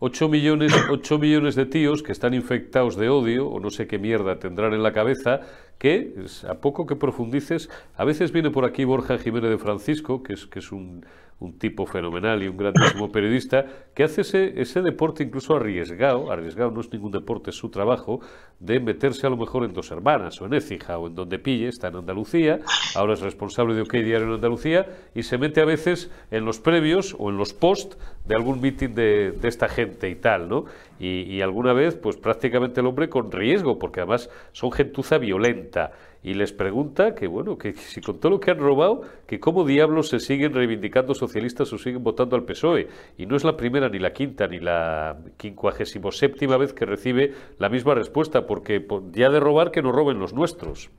8 0.00 0.28
millones, 0.28 0.72
8 0.90 1.18
millones 1.18 1.54
de 1.54 1.66
tíos 1.66 2.02
que 2.02 2.12
están 2.12 2.34
infectados 2.34 2.96
de 2.96 3.08
odio, 3.08 3.48
o 3.48 3.60
no 3.60 3.70
sé 3.70 3.86
qué 3.86 3.98
mierda 3.98 4.38
tendrán 4.38 4.74
en 4.74 4.82
la 4.82 4.92
cabeza, 4.92 5.40
que 5.78 6.14
a 6.48 6.54
poco 6.54 6.86
que 6.86 6.96
profundices, 6.96 7.70
a 7.96 8.04
veces 8.04 8.32
viene 8.32 8.50
por 8.50 8.64
aquí 8.64 8.84
Borja 8.84 9.18
Jiménez 9.18 9.50
de 9.50 9.58
Francisco, 9.58 10.22
que 10.22 10.34
es, 10.34 10.46
que 10.46 10.58
es 10.58 10.72
un, 10.72 11.04
un 11.40 11.58
tipo 11.58 11.86
fenomenal 11.86 12.42
y 12.42 12.48
un 12.48 12.56
grandísimo 12.56 13.10
periodista, 13.12 13.64
que 13.94 14.04
hace 14.04 14.20
ese, 14.20 14.60
ese 14.60 14.82
deporte 14.82 15.24
incluso 15.24 15.56
arriesgado, 15.56 16.30
arriesgado 16.30 16.70
no 16.70 16.80
es 16.80 16.92
ningún 16.92 17.10
deporte, 17.10 17.50
es 17.50 17.56
su 17.56 17.70
trabajo, 17.70 18.20
de 18.60 18.78
meterse 18.78 19.26
a 19.26 19.30
lo 19.30 19.38
mejor 19.38 19.64
en 19.64 19.72
Dos 19.72 19.90
Hermanas 19.90 20.40
o 20.40 20.46
en 20.46 20.54
Écija 20.54 20.98
o 20.98 21.06
en 21.06 21.14
donde 21.14 21.38
pille, 21.38 21.68
está 21.68 21.88
en 21.88 21.96
Andalucía, 21.96 22.60
ahora 22.94 23.14
es 23.14 23.20
responsable 23.20 23.74
de 23.74 23.82
OK 23.82 23.92
Diario 23.92 24.26
en 24.26 24.34
Andalucía 24.34 24.86
y 25.14 25.22
se 25.22 25.38
mete 25.38 25.62
a 25.62 25.64
veces 25.64 26.10
en 26.30 26.44
los 26.44 26.60
previos 26.60 27.16
o 27.18 27.30
en 27.30 27.38
los 27.38 27.54
post 27.54 27.94
de 28.26 28.34
algún 28.34 28.60
meeting 28.60 28.90
de, 28.90 29.32
de 29.32 29.48
esta 29.48 29.68
gente 29.68 30.10
y 30.10 30.16
tal, 30.16 30.48
¿no? 30.48 30.66
Y, 30.98 31.22
y 31.22 31.40
alguna 31.40 31.72
vez, 31.72 31.94
pues 31.94 32.18
prácticamente 32.18 32.80
el 32.80 32.86
hombre 32.86 33.08
con 33.08 33.32
riesgo, 33.32 33.78
porque 33.78 34.00
además 34.00 34.28
son 34.52 34.70
gentuza 34.70 35.16
violenta 35.16 35.92
y 36.22 36.34
les 36.34 36.52
pregunta 36.52 37.14
que, 37.14 37.26
bueno, 37.26 37.56
que, 37.56 37.72
si 37.72 38.02
con 38.02 38.20
todo 38.20 38.32
lo 38.32 38.40
que 38.40 38.50
han 38.50 38.58
robado, 38.58 39.02
que 39.26 39.40
cómo 39.40 39.64
diablos 39.64 40.08
se 40.08 40.20
siguen 40.20 40.52
reivindicando 40.52 41.14
socialistas 41.14 41.72
o 41.72 41.78
siguen 41.78 42.04
votando 42.04 42.36
al 42.36 42.44
PSOE. 42.44 42.88
Y 43.16 43.24
no 43.24 43.36
es 43.36 43.44
la 43.44 43.56
primera, 43.56 43.88
ni 43.88 43.98
la 43.98 44.12
quinta, 44.12 44.46
ni 44.46 44.60
la 44.60 45.16
quincuagésimo 45.38 46.12
séptima 46.12 46.58
vez 46.58 46.74
que 46.74 46.84
recibe 46.84 47.32
la 47.58 47.70
misma 47.70 47.94
respuesta, 47.94 48.46
porque 48.46 48.86
ya 49.12 49.30
de 49.30 49.40
robar 49.40 49.70
que 49.70 49.80
no 49.80 49.92
roben 49.92 50.18
los 50.18 50.34
nuestros. 50.34 50.90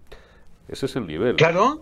Ese 0.67 0.87
es 0.87 0.95
el 0.95 1.05
nivel. 1.05 1.35
Claro. 1.35 1.81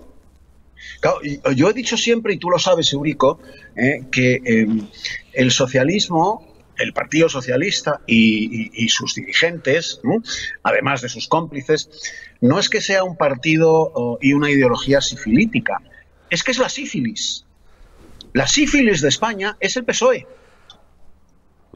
yo 1.55 1.69
he 1.69 1.73
dicho 1.73 1.95
siempre, 1.95 2.33
y 2.33 2.39
tú 2.39 2.49
lo 2.49 2.59
sabes, 2.59 2.91
Eurico, 2.91 3.39
eh, 3.77 4.05
que 4.11 4.41
em, 4.43 4.85
el 5.31 5.51
socialismo 5.51 6.48
el 6.79 6.93
Partido 6.93 7.29
Socialista 7.29 8.01
y, 8.07 8.87
sus 8.89 9.15
dirigentes, 9.15 10.01
además 10.63 11.01
de 11.01 11.09
sus 11.09 11.27
cómplices, 11.27 11.89
no 12.41 12.59
es 12.59 12.69
que 12.69 12.81
sea 12.81 13.03
un 13.03 13.17
partido 13.17 14.17
y 14.21 14.33
una 14.33 14.49
ideología 14.49 15.01
sifilítica, 15.01 15.81
es 16.29 16.43
que 16.43 16.51
es 16.51 16.57
la 16.57 16.69
sífilis. 16.69 17.45
La 18.33 18.47
sífilis 18.47 19.01
de 19.01 19.09
España 19.09 19.57
es 19.59 19.75
el 19.77 19.83
PSOE. 19.83 20.27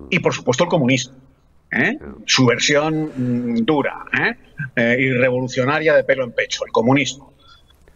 Y 0.09 0.19
por 0.19 0.33
supuesto 0.33 0.63
el 0.63 0.69
comunismo. 0.69 1.15
¿eh? 1.71 1.97
Su 2.25 2.45
versión 2.45 3.11
mm, 3.15 3.65
dura 3.65 4.05
¿eh? 4.13 4.35
Eh, 4.75 4.97
y 4.99 5.11
revolucionaria 5.11 5.95
de 5.95 6.03
pelo 6.03 6.23
en 6.23 6.31
pecho, 6.31 6.65
el 6.65 6.71
comunismo. 6.71 7.33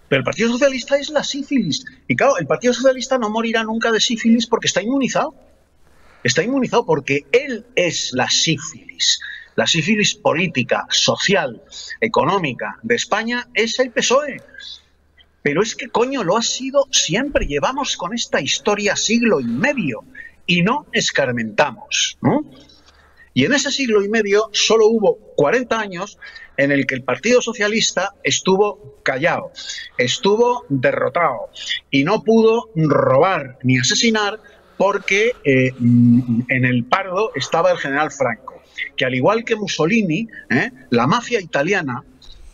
Pero 0.09 0.19
el 0.19 0.23
Partido 0.23 0.49
Socialista 0.49 0.97
es 0.97 1.09
la 1.09 1.23
sífilis. 1.23 1.85
Y 2.07 2.15
claro, 2.15 2.37
el 2.37 2.47
Partido 2.47 2.73
Socialista 2.73 3.17
no 3.17 3.29
morirá 3.29 3.63
nunca 3.63 3.91
de 3.91 3.99
sífilis 3.99 4.47
porque 4.47 4.67
está 4.67 4.81
inmunizado 4.81 5.35
está 6.27 6.43
inmunizado 6.43 6.85
porque 6.85 7.25
él 7.31 7.65
es 7.75 8.11
la 8.13 8.29
sífilis. 8.29 9.19
La 9.55 9.65
sífilis 9.65 10.13
política, 10.13 10.85
social, 10.89 11.61
económica 11.99 12.77
de 12.83 12.95
España 12.95 13.47
es 13.53 13.79
el 13.79 13.91
PSOE. 13.91 14.41
Pero 15.41 15.63
es 15.63 15.75
que 15.75 15.87
coño 15.87 16.23
lo 16.23 16.37
ha 16.37 16.43
sido 16.43 16.87
siempre. 16.91 17.47
Llevamos 17.47 17.97
con 17.97 18.13
esta 18.13 18.41
historia 18.41 18.95
siglo 18.95 19.39
y 19.39 19.45
medio 19.45 20.03
y 20.45 20.61
no 20.61 20.85
escarmentamos. 20.91 22.17
Y 23.33 23.45
en 23.45 23.53
ese 23.53 23.71
siglo 23.71 24.03
y 24.03 24.09
medio 24.09 24.49
solo 24.51 24.87
hubo 24.87 25.17
40 25.35 25.79
años 25.79 26.17
en 26.57 26.71
el 26.71 26.85
que 26.85 26.95
el 26.95 27.03
Partido 27.03 27.41
Socialista 27.41 28.15
estuvo 28.23 28.99
callado, 29.03 29.51
estuvo 29.97 30.65
derrotado 30.69 31.49
y 31.91 32.03
no 32.03 32.23
pudo 32.23 32.69
robar 32.75 33.59
ni 33.63 33.77
asesinar 33.77 34.39
porque 34.77 35.33
eh, 35.43 35.73
mm, 35.77 36.41
en 36.49 36.65
el 36.65 36.85
Pardo 36.85 37.31
estaba 37.35 37.71
el 37.71 37.77
general 37.77 38.11
Franco, 38.11 38.61
que 38.95 39.05
al 39.05 39.15
igual 39.15 39.43
que 39.43 39.55
Mussolini, 39.55 40.27
¿eh? 40.49 40.71
la 40.91 41.07
mafia 41.07 41.41
italiana 41.41 42.03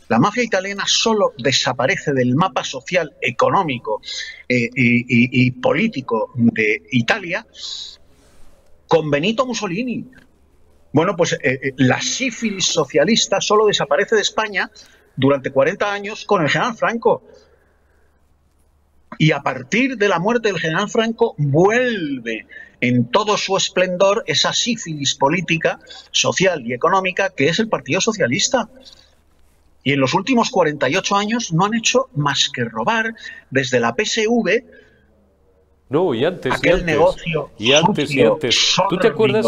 la 0.10 0.20
mafia 0.20 0.44
italiana 0.44 0.84
solo 0.86 1.34
desaparece 1.40 2.14
del 2.14 2.36
mapa 2.36 2.64
social, 2.64 3.16
económico 3.20 4.02
eh, 4.48 4.70
y, 4.76 5.50
político 5.52 6.32
de 6.36 6.84
Italia 6.92 7.48
con 8.88 9.10
Benito 9.10 9.46
Mussolini. 9.48 10.06
Bueno, 10.92 11.16
pues 11.16 11.36
la 11.78 12.00
sífilis 12.00 12.66
socialista 12.66 13.42
solo 13.42 13.66
desaparece 13.66 14.16
de 14.16 14.22
España 14.22 14.70
durante 15.16 15.52
40 15.52 15.92
años 15.92 16.26
con 16.26 16.44
el 16.44 16.50
general 16.50 16.76
Franco. 16.76 17.24
Y 19.18 19.32
a 19.32 19.42
partir 19.42 19.98
de 19.98 20.08
la 20.08 20.20
muerte 20.20 20.50
del 20.50 20.60
general 20.60 20.90
Franco 20.90 21.36
vuelve 21.38 22.46
en 22.82 23.06
todo 23.10 23.38
su 23.38 23.56
esplendor 23.56 24.24
esa 24.28 24.52
sífilis 24.54 25.16
política, 25.16 25.80
social 26.12 26.66
y 26.66 26.74
económica 26.74 27.30
que 27.30 27.48
es 27.48 27.60
el 27.60 27.70
Partido 27.70 28.02
Socialista. 28.02 28.70
Y 29.84 29.94
en 29.94 30.00
los 30.00 30.14
últimos 30.14 30.50
48 30.50 31.16
años 31.16 31.54
no 31.54 31.66
han 31.66 31.74
hecho 31.74 32.10
más 32.16 32.50
que 32.50 32.64
robar 32.64 33.14
desde 33.50 33.80
la 33.80 33.96
PSV. 33.98 34.64
No, 35.90 36.14
y 36.14 36.26
antes. 36.26 36.54
Aquel 36.54 36.72
y 36.72 36.74
antes, 36.74 36.86
negocio. 36.86 37.50
Y 37.58 37.74
antes, 37.74 38.12
y 38.12 38.22
antes. 38.22 38.76
¿Tú 38.90 38.98
te 38.98 39.08
acuerdas? 39.08 39.46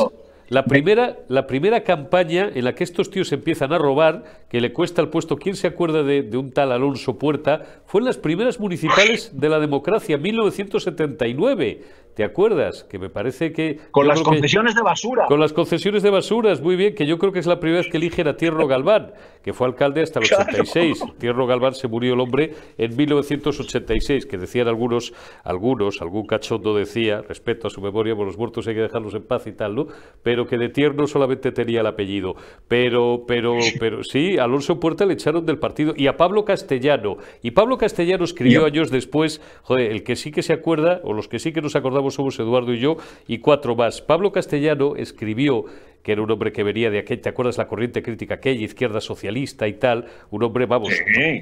La 0.48 0.66
primera, 0.66 1.18
la 1.28 1.48
primera 1.48 1.84
campaña 1.84 2.52
en 2.54 2.66
la 2.66 2.75
que 2.75 2.84
estos 2.84 3.10
tíos 3.10 3.32
empiezan 3.32 3.74
a 3.74 3.78
robar, 3.78 4.46
que 4.50 4.62
le 4.62 4.74
cuesta 4.74 5.02
el 5.02 5.10
puesto, 5.10 5.38
¿quién 5.38 5.56
se 5.56 5.68
acuerda 5.68 6.04
de, 6.04 6.22
de, 6.22 6.38
un 6.38 6.52
tal 6.52 6.72
Alonso 6.72 7.18
Puerta? 7.18 7.64
Fue 7.86 8.02
en 8.02 8.06
las 8.06 8.18
primeras 8.18 8.60
municipales 8.60 9.32
de 9.34 9.50
la 9.50 9.60
democracia, 9.60 10.18
1979. 10.18 11.82
¿Te 12.16 12.24
acuerdas? 12.24 12.86
Que 12.86 12.98
me 12.98 13.10
parece 13.10 13.52
que... 13.52 13.78
Con 13.92 14.08
las 14.08 14.22
concesiones 14.22 14.74
de 14.74 14.82
basura. 14.82 15.25
Con 15.28 15.38
las 15.42 15.52
concesiones 15.52 16.02
de 16.02 16.10
basuras, 16.10 16.62
muy 16.62 16.78
bien, 16.78 16.96
que 16.96 17.06
yo 17.06 17.18
creo 17.20 17.34
que 17.34 17.40
es 17.40 17.46
la 17.46 17.60
primera 17.60 17.82
vez 17.82 17.92
que 17.92 17.98
eligen 17.98 18.30
a 18.30 18.38
Tierno 18.38 18.68
Galván, 18.68 19.12
que 19.44 19.52
fue 19.52 19.68
alcalde 19.68 20.02
hasta 20.02 20.20
el 20.20 20.25
86. 20.25 21.04
Tierno 21.18 21.46
Galván 21.46 21.74
se 21.74 21.90
murió 21.90 22.14
el 22.14 22.22
hombre 22.22 22.54
en 22.78 22.96
1986, 22.96 24.25
que 24.28 24.38
decían 24.38 24.70
algunos, 24.70 25.14
algunos, 25.44 26.02
algún 26.02 26.25
cachondo 26.25 26.74
decía, 26.74 27.22
respeto 27.22 27.68
a 27.68 27.70
su 27.70 27.82
memoria, 27.82 28.16
por 28.16 28.25
los 28.25 28.38
muertos 28.38 28.66
hay 28.68 28.75
que 28.75 28.82
dejarlos 28.82 29.14
en 29.14 29.24
paz 29.24 29.46
y 29.48 29.52
tal, 29.52 29.75
¿no? 29.75 29.88
Pero 30.24 30.35
que 30.44 30.58
de 30.58 30.68
Tierno 30.68 31.08
solamente 31.08 31.54
tenía 31.54 31.80
el 31.80 31.88
apellido. 31.88 32.36
Pero, 32.68 33.24
pero, 33.25 33.56
pero 33.80 34.04
sí, 34.04 34.38
a 34.38 34.44
Alonso 34.44 34.80
Puerta 34.80 35.06
le 35.06 35.13
echaron 35.13 35.46
del 35.46 35.58
partido. 35.58 35.94
Y 35.96 36.08
a 36.08 36.18
Pablo 36.18 36.44
Castellano. 36.44 37.15
Y 37.42 37.51
Pablo 37.51 37.77
Castellano 37.77 38.25
escribió 38.25 38.65
años 38.65 38.92
después, 38.92 39.42
joder, 39.63 39.92
el 39.92 40.04
que 40.04 40.18
sí 40.18 40.32
que 40.32 40.44
se 40.44 40.51
acuerda, 40.51 41.00
o 41.04 41.13
los 41.13 41.30
que 41.30 41.39
sí 41.39 41.54
que 41.54 41.62
nos 41.62 41.77
acordamos 41.77 42.15
somos 42.15 42.38
Eduardo 42.38 42.74
y 42.74 42.80
yo 42.80 42.98
y 43.27 43.38
cuatro 43.38 43.75
más. 43.75 44.01
Pablo 44.01 44.34
Castellano 44.34 44.96
escribió 44.98 45.65
que 46.06 46.12
era 46.12 46.22
un 46.22 46.30
hombre 46.30 46.51
que 46.51 46.63
venía 46.63 46.92
de 46.92 47.00
aquella, 47.00 47.24
¿te 47.24 47.30
acuerdas 47.30 47.58
la 47.58 47.68
corriente 47.68 48.04
crítica 48.04 48.36
aquella, 48.36 48.63
izquierda 48.63 49.01
socialista 49.01 49.68
y 49.68 49.74
tal? 49.74 50.06
Un 50.30 50.44
hombre, 50.44 50.68
vamos, 50.68 50.94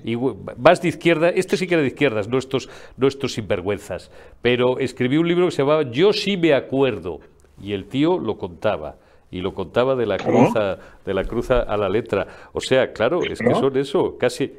y, 0.05 0.15
más 0.57 0.81
de 0.81 0.87
izquierda, 0.87 1.29
este 1.29 1.57
sí 1.57 1.67
que 1.67 1.73
era 1.73 1.81
de 1.81 1.89
izquierdas, 1.89 2.29
no 2.29 2.37
estos, 2.37 2.69
no 2.95 3.09
estos 3.09 3.33
sinvergüenzas, 3.33 4.09
pero 4.41 4.79
escribió 4.79 5.19
un 5.19 5.27
libro 5.27 5.45
que 5.47 5.51
se 5.51 5.63
llamaba 5.63 5.91
Yo 5.91 6.13
sí 6.13 6.37
me 6.37 6.53
acuerdo, 6.53 7.19
y 7.61 7.73
el 7.73 7.85
tío 7.85 8.19
lo 8.19 8.37
contaba 8.37 8.95
y 9.31 9.41
lo 9.41 9.53
contaba 9.55 9.95
de 9.95 10.05
la 10.05 10.17
cruz 10.17 10.55
a, 10.55 10.77
de 11.03 11.13
la 11.13 11.23
cruz 11.23 11.49
a 11.49 11.75
la 11.75 11.89
letra. 11.89 12.27
O 12.53 12.61
sea, 12.61 12.93
claro, 12.93 13.23
es 13.23 13.39
que 13.39 13.55
son 13.55 13.75
eso, 13.77 14.15
casi, 14.19 14.51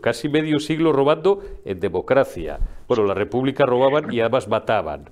casi 0.00 0.28
medio 0.28 0.60
siglo 0.60 0.92
robando 0.92 1.42
en 1.64 1.80
democracia. 1.80 2.60
Bueno, 2.86 3.04
la 3.04 3.14
República 3.14 3.66
robaban 3.66 4.12
y 4.12 4.20
además 4.20 4.46
mataban. 4.46 5.10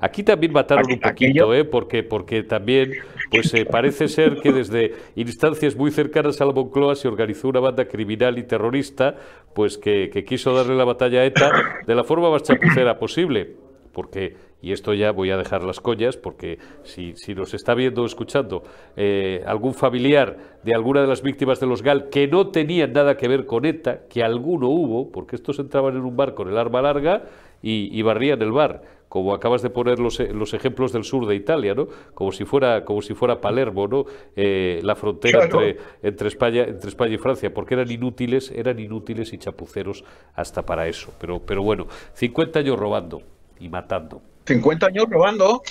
Aquí 0.00 0.22
también 0.22 0.52
mataron 0.52 0.90
un 0.90 1.00
poquito, 1.00 1.52
¿eh? 1.54 1.64
porque, 1.64 2.04
porque 2.04 2.44
también 2.44 2.92
pues 3.30 3.52
eh, 3.54 3.66
parece 3.66 4.06
ser 4.06 4.36
que 4.36 4.52
desde 4.52 4.94
instancias 5.16 5.74
muy 5.74 5.90
cercanas 5.90 6.40
a 6.40 6.44
la 6.44 6.52
Moncloa 6.52 6.94
se 6.94 7.08
organizó 7.08 7.48
una 7.48 7.60
banda 7.60 7.86
criminal 7.86 8.38
y 8.38 8.44
terrorista 8.44 9.16
pues 9.54 9.76
que, 9.76 10.24
quiso 10.26 10.54
darle 10.54 10.76
la 10.76 10.84
batalla 10.84 11.20
a 11.20 11.24
ETA 11.24 11.50
de 11.84 11.94
la 11.94 12.04
forma 12.04 12.30
más 12.30 12.44
chapucera 12.44 12.98
posible. 12.98 13.56
Porque, 13.92 14.36
y 14.60 14.72
esto 14.72 14.92
ya 14.94 15.12
voy 15.12 15.30
a 15.30 15.36
dejar 15.36 15.62
las 15.62 15.80
coñas, 15.80 16.16
porque 16.16 16.58
si, 16.82 17.14
si 17.16 17.34
nos 17.34 17.54
está 17.54 17.74
viendo 17.74 18.02
o 18.02 18.06
escuchando 18.06 18.62
eh, 18.96 19.42
algún 19.46 19.74
familiar 19.74 20.58
de 20.64 20.74
alguna 20.74 21.00
de 21.00 21.06
las 21.06 21.22
víctimas 21.22 21.60
de 21.60 21.66
los 21.66 21.82
GAL 21.82 22.08
que 22.08 22.26
no 22.26 22.48
tenían 22.48 22.92
nada 22.92 23.16
que 23.16 23.28
ver 23.28 23.46
con 23.46 23.64
ETA, 23.64 24.06
que 24.08 24.22
alguno 24.22 24.68
hubo, 24.68 25.10
porque 25.10 25.36
estos 25.36 25.58
entraban 25.58 25.96
en 25.96 26.02
un 26.02 26.16
bar 26.16 26.34
con 26.34 26.48
el 26.48 26.58
arma 26.58 26.82
larga 26.82 27.24
y, 27.62 27.96
y 27.96 28.02
barrían 28.02 28.42
el 28.42 28.52
bar 28.52 28.82
como 29.08 29.34
acabas 29.34 29.62
de 29.62 29.70
poner 29.70 29.98
los, 29.98 30.20
los, 30.20 30.54
ejemplos 30.54 30.92
del 30.92 31.04
sur 31.04 31.26
de 31.26 31.34
Italia, 31.34 31.74
¿no? 31.74 31.88
Como 32.14 32.30
si 32.30 32.44
fuera, 32.44 32.84
como 32.84 33.00
si 33.00 33.14
fuera 33.14 33.40
Palermo, 33.40 33.88
¿no? 33.88 34.04
Eh, 34.36 34.80
la 34.82 34.94
frontera 34.94 35.44
entre, 35.44 35.78
entre, 36.02 36.28
España, 36.28 36.64
entre 36.64 36.88
España 36.88 37.14
y 37.14 37.18
Francia, 37.18 37.52
porque 37.52 37.74
eran 37.74 37.90
inútiles, 37.90 38.50
eran 38.50 38.78
inútiles 38.78 39.32
y 39.32 39.38
chapuceros 39.38 40.04
hasta 40.34 40.62
para 40.64 40.86
eso. 40.88 41.12
Pero, 41.18 41.40
pero 41.40 41.62
bueno, 41.62 41.86
50 42.12 42.58
años 42.58 42.78
robando 42.78 43.22
y 43.58 43.68
matando. 43.68 44.20
50 44.48 44.86
años 44.86 45.06
robando, 45.08 45.62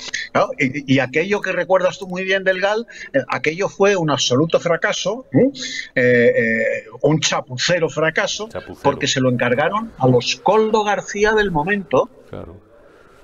y, 0.58 1.00
aquello 1.00 1.42
que 1.42 1.52
recuerdas 1.52 2.00
tú 2.00 2.08
muy 2.08 2.24
bien 2.24 2.44
del 2.44 2.62
GAL, 2.62 2.88
eh, 3.14 3.20
aquello 3.30 3.70
fue 3.70 3.96
un 3.96 4.10
absoluto 4.10 4.60
fracaso, 4.60 5.26
eh, 5.96 6.86
un 7.02 7.20
chapucero 7.20 7.90
fracaso, 7.90 8.50
porque 8.84 9.08
se 9.08 9.20
lo 9.20 9.30
encargaron 9.30 9.92
a 9.98 10.08
los 10.08 10.36
Coldo 10.38 10.84
García 10.84 11.34
del 11.34 11.52
momento, 11.52 12.10
claro 12.30 12.68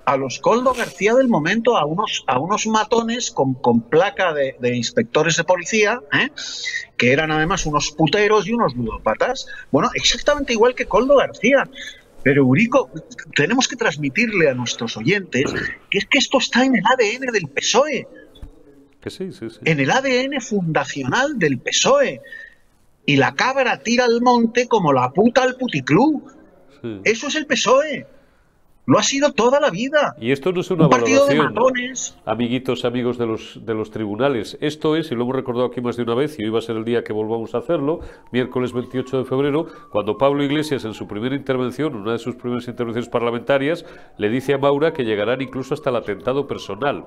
a 0.06 0.18
los 0.18 0.39
Coldo 0.39 0.74
García 0.74 1.13
del 1.13 1.28
momento, 1.28 1.78
a 1.78 1.86
unos, 1.86 2.24
a 2.28 2.39
unos 2.39 2.68
matones 2.68 3.32
con, 3.32 3.54
con 3.54 3.82
placa 3.82 4.34
de, 4.34 4.76
inspectores 4.76 5.38
de 5.38 5.44
policía, 5.44 6.02
¿eh? 6.13 6.30
que 6.98 7.13
eran 7.13 7.32
además 7.32 7.66
unos 7.66 7.92
puteros 7.92 8.48
y 8.48 8.54
unos 8.54 8.76
ludópatas. 8.76 9.48
Bueno, 9.72 9.89
exactamente 9.94 10.54
igual 10.54 10.76
que 10.76 10.86
Coldo 10.86 11.16
García. 11.16 11.70
Pero 12.24 12.44
Eurico, 12.44 12.90
tenemos 13.36 13.68
que 13.68 13.76
transmitirle 13.76 14.50
a 14.50 14.54
nuestros 14.54 14.96
oyentes 14.98 15.54
que 15.90 15.98
es 15.98 16.06
que 16.06 16.18
esto 16.18 16.38
está 16.38 16.64
en 16.64 16.76
el 16.76 16.84
ADN 16.86 17.32
del 17.32 17.50
PSOE. 17.50 18.08
Que 19.02 19.10
sí, 19.10 19.32
sí, 19.34 19.50
sí. 19.50 19.60
En 19.66 19.80
el 19.80 19.92
ADN 19.92 20.40
fundacional 20.40 21.38
del 21.38 21.60
PSOE. 21.60 22.22
Y 23.06 23.18
la 23.18 23.36
cabra 23.36 23.80
tira 23.84 24.06
al 24.06 24.22
monte 24.22 24.68
como 24.68 24.94
la 24.94 25.12
puta 25.12 25.44
al 25.44 25.58
puticlub. 25.58 26.32
Eso 27.04 27.28
es 27.28 27.36
el 27.36 27.46
PSOE. 27.46 28.08
Lo 28.86 29.00
ha 29.00 29.04
sido 29.04 29.32
toda 29.32 29.62
la 29.62 29.69
vida. 29.69 30.15
Y 30.19 30.32
esto 30.32 30.52
no 30.52 30.60
es 30.60 30.69
una 30.69 30.86
Un 30.86 30.89
partido 30.89 31.26
de 31.26 31.41
amiguitos, 32.26 32.84
amigos 32.84 33.17
de 33.17 33.26
los, 33.26 33.65
de 33.65 33.74
los 33.74 33.91
tribunales. 33.91 34.58
Esto 34.60 34.98
es, 34.98 35.10
y 35.12 35.15
lo 35.15 35.24
hemos 35.24 35.36
recordado 35.36 35.67
aquí 35.67 35.80
más 35.80 35.96
de 35.96 36.04
una 36.04 36.15
vez, 36.15 36.38
y 36.38 36.43
hoy 36.43 36.50
va 36.50 36.60
a 36.60 36.62
ser 36.62 36.76
el 36.76 36.84
día 36.84 37.04
que 37.04 37.13
volvamos 37.13 37.56
a 37.56 37.60
hacerlo, 37.60 38.02
miércoles 38.32 38.74
28 38.74 39.19
de 39.19 39.26
febrero, 39.26 39.67
cuando 39.89 40.17
Pablo 40.17 40.43
Iglesias, 40.43 40.84
en 40.84 40.93
su 40.93 41.08
primera 41.08 41.36
intervención, 41.36 41.96
una 41.96 42.12
de 42.12 42.19
sus 42.19 42.36
primeras 42.36 42.67
intervenciones 42.67 43.10
parlamentarias, 43.10 43.86
le 44.17 44.30
dice 44.30 44.54
a 44.54 44.58
Maura 44.58 44.91
que 44.91 45.06
llegarán 45.06 45.41
incluso 45.41 45.74
hasta 45.74 45.89
el 45.89 45.96
atentado 45.96 46.46
personal. 46.46 47.06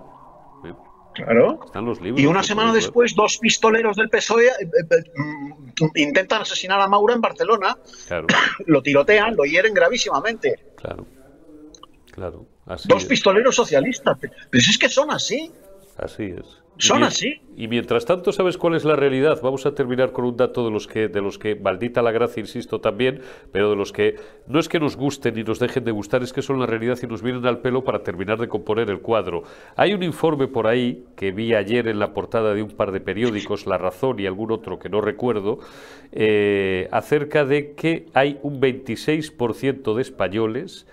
¿Eh? 0.64 0.72
Claro. 1.12 1.60
Están 1.64 1.84
los 1.84 2.00
libros. 2.00 2.20
Y 2.20 2.26
una 2.26 2.42
semana 2.42 2.72
después, 2.72 3.14
dos 3.14 3.38
pistoleros 3.38 3.96
del 3.96 4.08
PSOE 4.10 4.46
eh, 4.46 4.50
eh, 4.60 5.04
mm, 5.14 5.84
intentan 5.96 6.42
asesinar 6.42 6.80
a 6.80 6.88
Maura 6.88 7.14
en 7.14 7.20
Barcelona. 7.20 7.76
Claro. 8.06 8.26
lo 8.66 8.82
tirotean, 8.82 9.34
lo 9.36 9.44
hieren 9.44 9.72
gravísimamente. 9.72 10.58
Claro. 10.76 11.06
Claro. 12.16 12.46
Dos 12.86 13.04
pistoleros 13.04 13.54
socialistas. 13.54 14.18
Pero 14.18 14.32
es 14.50 14.78
que 14.78 14.88
son 14.88 15.10
así. 15.10 15.52
Así 15.98 16.24
es. 16.24 16.62
Son 16.78 17.02
así. 17.04 17.40
Y 17.56 17.68
mientras 17.68 18.04
tanto, 18.04 18.32
¿sabes 18.32 18.56
cuál 18.56 18.74
es 18.74 18.84
la 18.84 18.96
realidad? 18.96 19.38
Vamos 19.42 19.64
a 19.66 19.74
terminar 19.74 20.12
con 20.12 20.24
un 20.24 20.36
dato 20.36 20.64
de 20.64 20.70
los 20.70 20.86
que, 20.86 21.08
de 21.08 21.22
los 21.22 21.38
que, 21.38 21.54
maldita 21.56 22.02
la 22.02 22.10
gracia, 22.10 22.40
insisto 22.40 22.80
también, 22.80 23.22
pero 23.52 23.70
de 23.70 23.76
los 23.76 23.92
que 23.92 24.16
no 24.46 24.58
es 24.58 24.68
que 24.68 24.80
nos 24.80 24.96
gusten 24.96 25.38
y 25.38 25.42
nos 25.42 25.58
dejen 25.58 25.84
de 25.84 25.90
gustar, 25.90 26.22
es 26.22 26.34
que 26.34 26.42
son 26.42 26.58
la 26.58 26.66
realidad 26.66 26.98
y 27.02 27.06
nos 27.06 27.22
vienen 27.22 27.46
al 27.46 27.60
pelo 27.60 27.84
para 27.84 28.02
terminar 28.02 28.38
de 28.38 28.48
componer 28.48 28.90
el 28.90 29.00
cuadro. 29.00 29.42
Hay 29.74 29.94
un 29.94 30.02
informe 30.02 30.48
por 30.48 30.66
ahí 30.66 31.04
que 31.16 31.32
vi 31.32 31.54
ayer 31.54 31.88
en 31.88 31.98
la 31.98 32.12
portada 32.12 32.52
de 32.52 32.62
un 32.62 32.70
par 32.70 32.92
de 32.92 33.00
periódicos, 33.00 33.66
La 33.66 33.78
Razón 33.78 34.20
y 34.20 34.26
algún 34.26 34.52
otro 34.52 34.78
que 34.78 34.90
no 34.90 35.00
recuerdo, 35.00 35.60
eh, 36.12 36.88
acerca 36.92 37.46
de 37.46 37.72
que 37.72 38.06
hay 38.12 38.38
un 38.42 38.60
26% 38.60 39.94
de 39.94 40.02
españoles 40.02 40.86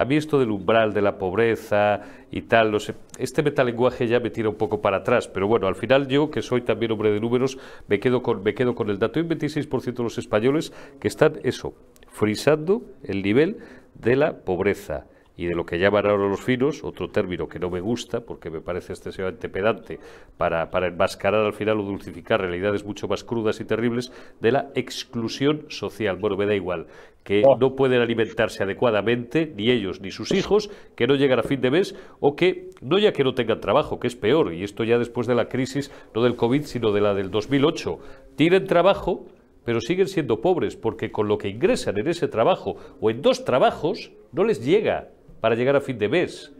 a 0.00 0.06
mí 0.06 0.16
esto 0.16 0.38
del 0.38 0.50
umbral 0.50 0.94
de 0.94 1.02
la 1.02 1.18
pobreza 1.18 2.00
y 2.30 2.40
tal, 2.40 2.72
no 2.72 2.80
sé, 2.80 2.94
este 3.18 3.42
metalenguaje 3.42 4.08
ya 4.08 4.18
me 4.18 4.30
tira 4.30 4.48
un 4.48 4.54
poco 4.54 4.80
para 4.80 4.96
atrás, 4.96 5.28
pero 5.28 5.46
bueno, 5.46 5.66
al 5.66 5.74
final 5.74 6.08
yo, 6.08 6.30
que 6.30 6.40
soy 6.40 6.62
también 6.62 6.90
hombre 6.92 7.12
de 7.12 7.20
números, 7.20 7.58
me 7.86 8.00
quedo 8.00 8.22
con, 8.22 8.42
me 8.42 8.54
quedo 8.54 8.74
con 8.74 8.88
el 8.88 8.98
dato. 8.98 9.18
Hay 9.18 9.26
un 9.26 9.30
26% 9.32 9.92
de 9.92 10.02
los 10.02 10.16
españoles 10.16 10.72
que 10.98 11.06
están, 11.06 11.34
eso, 11.42 11.74
frisando 12.08 12.80
el 13.04 13.22
nivel 13.22 13.58
de 13.92 14.16
la 14.16 14.38
pobreza. 14.38 15.04
Y 15.36 15.46
de 15.46 15.54
lo 15.54 15.64
que 15.64 15.78
llaman 15.78 16.06
ahora 16.06 16.28
los 16.28 16.42
finos, 16.42 16.84
otro 16.84 17.08
término 17.08 17.48
que 17.48 17.58
no 17.58 17.70
me 17.70 17.80
gusta 17.80 18.20
porque 18.20 18.50
me 18.50 18.60
parece 18.60 18.92
excesivamente 18.92 19.48
pedante 19.48 19.98
para, 20.36 20.70
para 20.70 20.88
enmascarar 20.88 21.44
al 21.44 21.52
final 21.52 21.80
o 21.80 21.82
dulcificar 21.82 22.40
realidades 22.40 22.84
mucho 22.84 23.08
más 23.08 23.24
crudas 23.24 23.60
y 23.60 23.64
terribles, 23.64 24.12
de 24.40 24.52
la 24.52 24.70
exclusión 24.74 25.64
social. 25.68 26.16
Bueno, 26.16 26.36
me 26.36 26.46
da 26.46 26.54
igual, 26.54 26.86
que 27.24 27.42
oh. 27.44 27.56
no 27.56 27.74
pueden 27.74 28.00
alimentarse 28.00 28.62
adecuadamente, 28.62 29.52
ni 29.54 29.70
ellos 29.70 30.00
ni 30.00 30.10
sus 30.10 30.32
hijos, 30.32 30.70
que 30.96 31.06
no 31.06 31.14
llegan 31.14 31.38
a 31.38 31.42
fin 31.42 31.60
de 31.60 31.70
mes 31.70 31.94
o 32.18 32.36
que, 32.36 32.70
no 32.80 32.98
ya 32.98 33.12
que 33.12 33.24
no 33.24 33.34
tengan 33.34 33.60
trabajo, 33.60 34.00
que 34.00 34.08
es 34.08 34.16
peor, 34.16 34.52
y 34.52 34.64
esto 34.64 34.84
ya 34.84 34.98
después 34.98 35.26
de 35.26 35.34
la 35.34 35.48
crisis, 35.48 35.90
no 36.14 36.22
del 36.22 36.36
COVID, 36.36 36.64
sino 36.64 36.92
de 36.92 37.00
la 37.00 37.14
del 37.14 37.30
2008, 37.30 37.98
tienen 38.36 38.66
trabajo, 38.66 39.26
pero 39.64 39.80
siguen 39.80 40.08
siendo 40.08 40.40
pobres 40.40 40.76
porque 40.76 41.12
con 41.12 41.28
lo 41.28 41.38
que 41.38 41.48
ingresan 41.48 41.98
en 41.98 42.08
ese 42.08 42.28
trabajo 42.28 42.76
o 43.00 43.10
en 43.10 43.22
dos 43.22 43.44
trabajos 43.44 44.12
no 44.32 44.44
les 44.44 44.64
llega 44.64 45.08
para 45.40 45.54
llegar 45.54 45.76
a 45.76 45.80
fin 45.80 45.98
de 45.98 46.08
mes. 46.08 46.52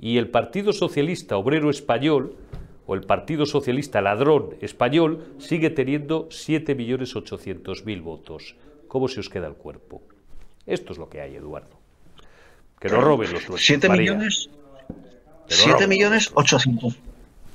Y 0.00 0.18
el 0.18 0.28
Partido 0.28 0.72
Socialista 0.72 1.36
Obrero 1.36 1.70
Español, 1.70 2.36
o 2.86 2.94
el 2.94 3.02
Partido 3.02 3.46
Socialista 3.46 4.00
Ladrón 4.00 4.56
Español, 4.60 5.34
sigue 5.38 5.70
teniendo 5.70 6.28
7.800.000 6.28 8.02
votos. 8.02 8.56
¿Cómo 8.86 9.08
se 9.08 9.20
os 9.20 9.28
queda 9.28 9.46
el 9.46 9.54
cuerpo? 9.54 10.02
Esto 10.66 10.92
es 10.92 10.98
lo 10.98 11.08
que 11.08 11.20
hay, 11.20 11.34
Eduardo. 11.34 11.78
Que 12.80 12.88
no 12.88 13.00
roben 13.00 13.32
los 13.32 13.48
nuestros. 13.48 13.60
7 13.64 13.88
millones. 13.88 14.48
7 15.48 15.86
millones 15.86 16.30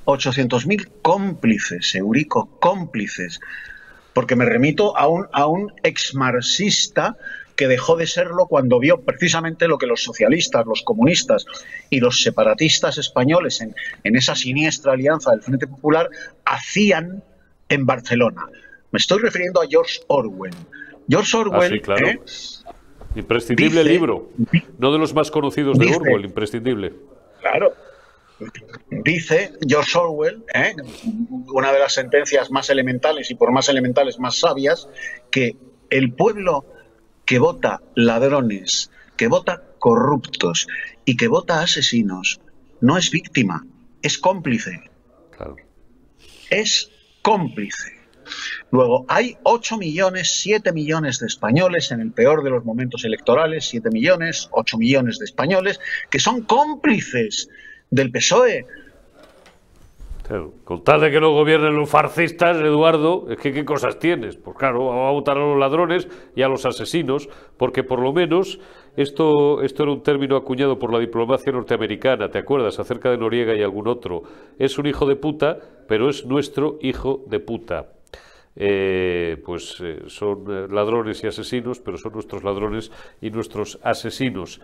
800 0.06 0.68
mil 0.68 0.90
cómplices, 1.02 1.96
Eurico, 1.96 2.50
cómplices. 2.60 3.40
Porque 4.14 4.36
me 4.36 4.46
remito 4.46 4.98
a 4.98 5.08
un, 5.08 5.28
a 5.32 5.48
un 5.48 5.72
ex 5.84 6.14
marxista 6.14 7.16
que 7.56 7.68
dejó 7.68 7.96
de 7.96 8.08
serlo 8.08 8.48
cuando 8.48 8.80
vio 8.80 9.02
precisamente 9.02 9.68
lo 9.68 9.78
que 9.78 9.88
los 9.88 10.04
socialistas, 10.04 10.66
los 10.66 10.82
comunistas 10.84 11.46
y 11.90 12.00
los 12.00 12.22
separatistas 12.22 12.98
españoles 12.98 13.62
en, 13.62 13.76
esa 14.16 14.36
siniestra 14.36 14.94
alianza 14.94 15.32
del 15.32 15.42
Frente 15.42 15.68
Popular 15.68 16.10
hacían 16.46 17.24
en 17.70 17.86
Barcelona. 17.86 18.48
Me 18.92 18.98
estoy 18.98 19.20
refiriendo 19.22 19.62
a 19.62 19.68
George 19.68 20.00
Orwell. 20.08 20.54
George 21.08 21.38
Orwell. 21.38 21.82
Ah, 21.88 21.96
¿eh? 22.06 22.20
Imprescindible 23.16 23.84
libro. 23.84 24.32
No 24.78 24.92
de 24.92 25.00
los 25.00 25.14
más 25.14 25.30
conocidos 25.30 25.78
de 25.78 25.96
Orwell, 25.96 26.26
imprescindible. 26.26 26.94
Claro. 27.42 27.74
Dice 28.90 29.54
George 29.68 29.98
Orwell, 29.98 30.44
¿eh? 30.54 30.76
una 31.54 31.72
de 31.72 31.80
las 31.80 31.94
sentencias 31.94 32.52
más 32.52 32.70
elementales 32.70 33.30
y 33.32 33.36
por 33.36 33.52
más 33.52 33.70
elementales 33.70 34.20
más 34.20 34.40
sabias, 34.40 34.90
que 35.30 35.56
el 35.90 36.14
pueblo 36.14 36.66
que 37.26 37.40
vota 37.40 37.82
ladrones, 37.96 38.92
que 39.18 39.28
vota 39.28 39.64
corruptos 39.80 40.68
y 41.06 41.18
que 41.18 41.28
vota 41.28 41.62
asesinos, 41.62 42.40
no 42.82 42.98
es 42.98 43.12
víctima, 43.12 43.66
es 44.02 44.18
cómplice. 44.18 44.90
Es 46.50 46.92
cómplice. 47.22 48.04
Luego, 48.72 49.06
hay 49.08 49.38
8 49.44 49.78
millones, 49.78 50.32
7 50.42 50.72
millones 50.72 51.20
de 51.20 51.28
españoles 51.28 51.92
en 51.92 52.00
el 52.00 52.12
peor 52.12 52.44
de 52.44 52.50
los 52.50 52.66
momentos 52.66 53.06
electorales, 53.06 53.66
7 53.66 53.90
millones, 53.92 54.50
8 54.52 54.78
millones 54.78 55.20
de 55.20 55.26
españoles, 55.26 55.80
que 56.10 56.20
son 56.20 56.42
cómplices 56.42 57.50
del 57.90 58.12
PSOE, 58.12 58.66
con 60.64 60.84
tal 60.84 61.02
de 61.02 61.12
que 61.12 61.20
no 61.20 61.32
gobiernen 61.32 61.76
los 61.76 61.90
farcistas, 61.90 62.58
Eduardo, 62.58 63.26
es 63.30 63.38
que 63.38 63.52
qué 63.52 63.66
cosas 63.66 64.00
tienes. 64.00 64.38
Pues 64.38 64.58
claro, 64.58 64.86
va 64.86 65.10
a 65.10 65.12
votar 65.12 65.38
a 65.38 65.42
los 65.42 65.58
ladrones 65.58 66.08
y 66.36 66.42
a 66.42 66.48
los 66.48 66.66
asesinos, 66.66 67.30
porque 67.58 67.84
por 67.84 68.02
lo 68.02 68.14
menos 68.14 68.60
esto, 68.96 69.62
esto 69.62 69.84
era 69.84 69.92
un 69.92 70.04
término 70.04 70.36
acuñado 70.36 70.78
por 70.78 70.94
la 70.94 71.00
diplomacia 71.00 71.52
norteamericana, 71.52 72.30
¿te 72.30 72.40
acuerdas? 72.40 72.80
Acerca 72.80 73.10
de 73.10 73.18
Noriega 73.18 73.56
y 73.56 73.64
algún 73.64 73.88
otro. 73.88 74.24
Es 74.60 74.78
un 74.78 74.88
hijo 74.88 75.06
de 75.06 75.16
puta, 75.16 75.58
pero 75.88 76.10
es 76.10 76.26
nuestro 76.26 76.78
hijo 76.82 77.24
de 77.28 77.40
puta. 77.40 77.90
Eh, 78.56 79.42
pues 79.44 79.80
eh, 79.82 80.04
son 80.08 80.46
eh, 80.48 80.68
ladrones 80.70 81.24
y 81.24 81.28
asesinos, 81.28 81.80
pero 81.80 81.98
son 81.98 82.14
nuestros 82.14 82.44
ladrones 82.44 82.92
y 83.20 83.32
nuestros 83.32 83.80
asesinos. 83.82 84.62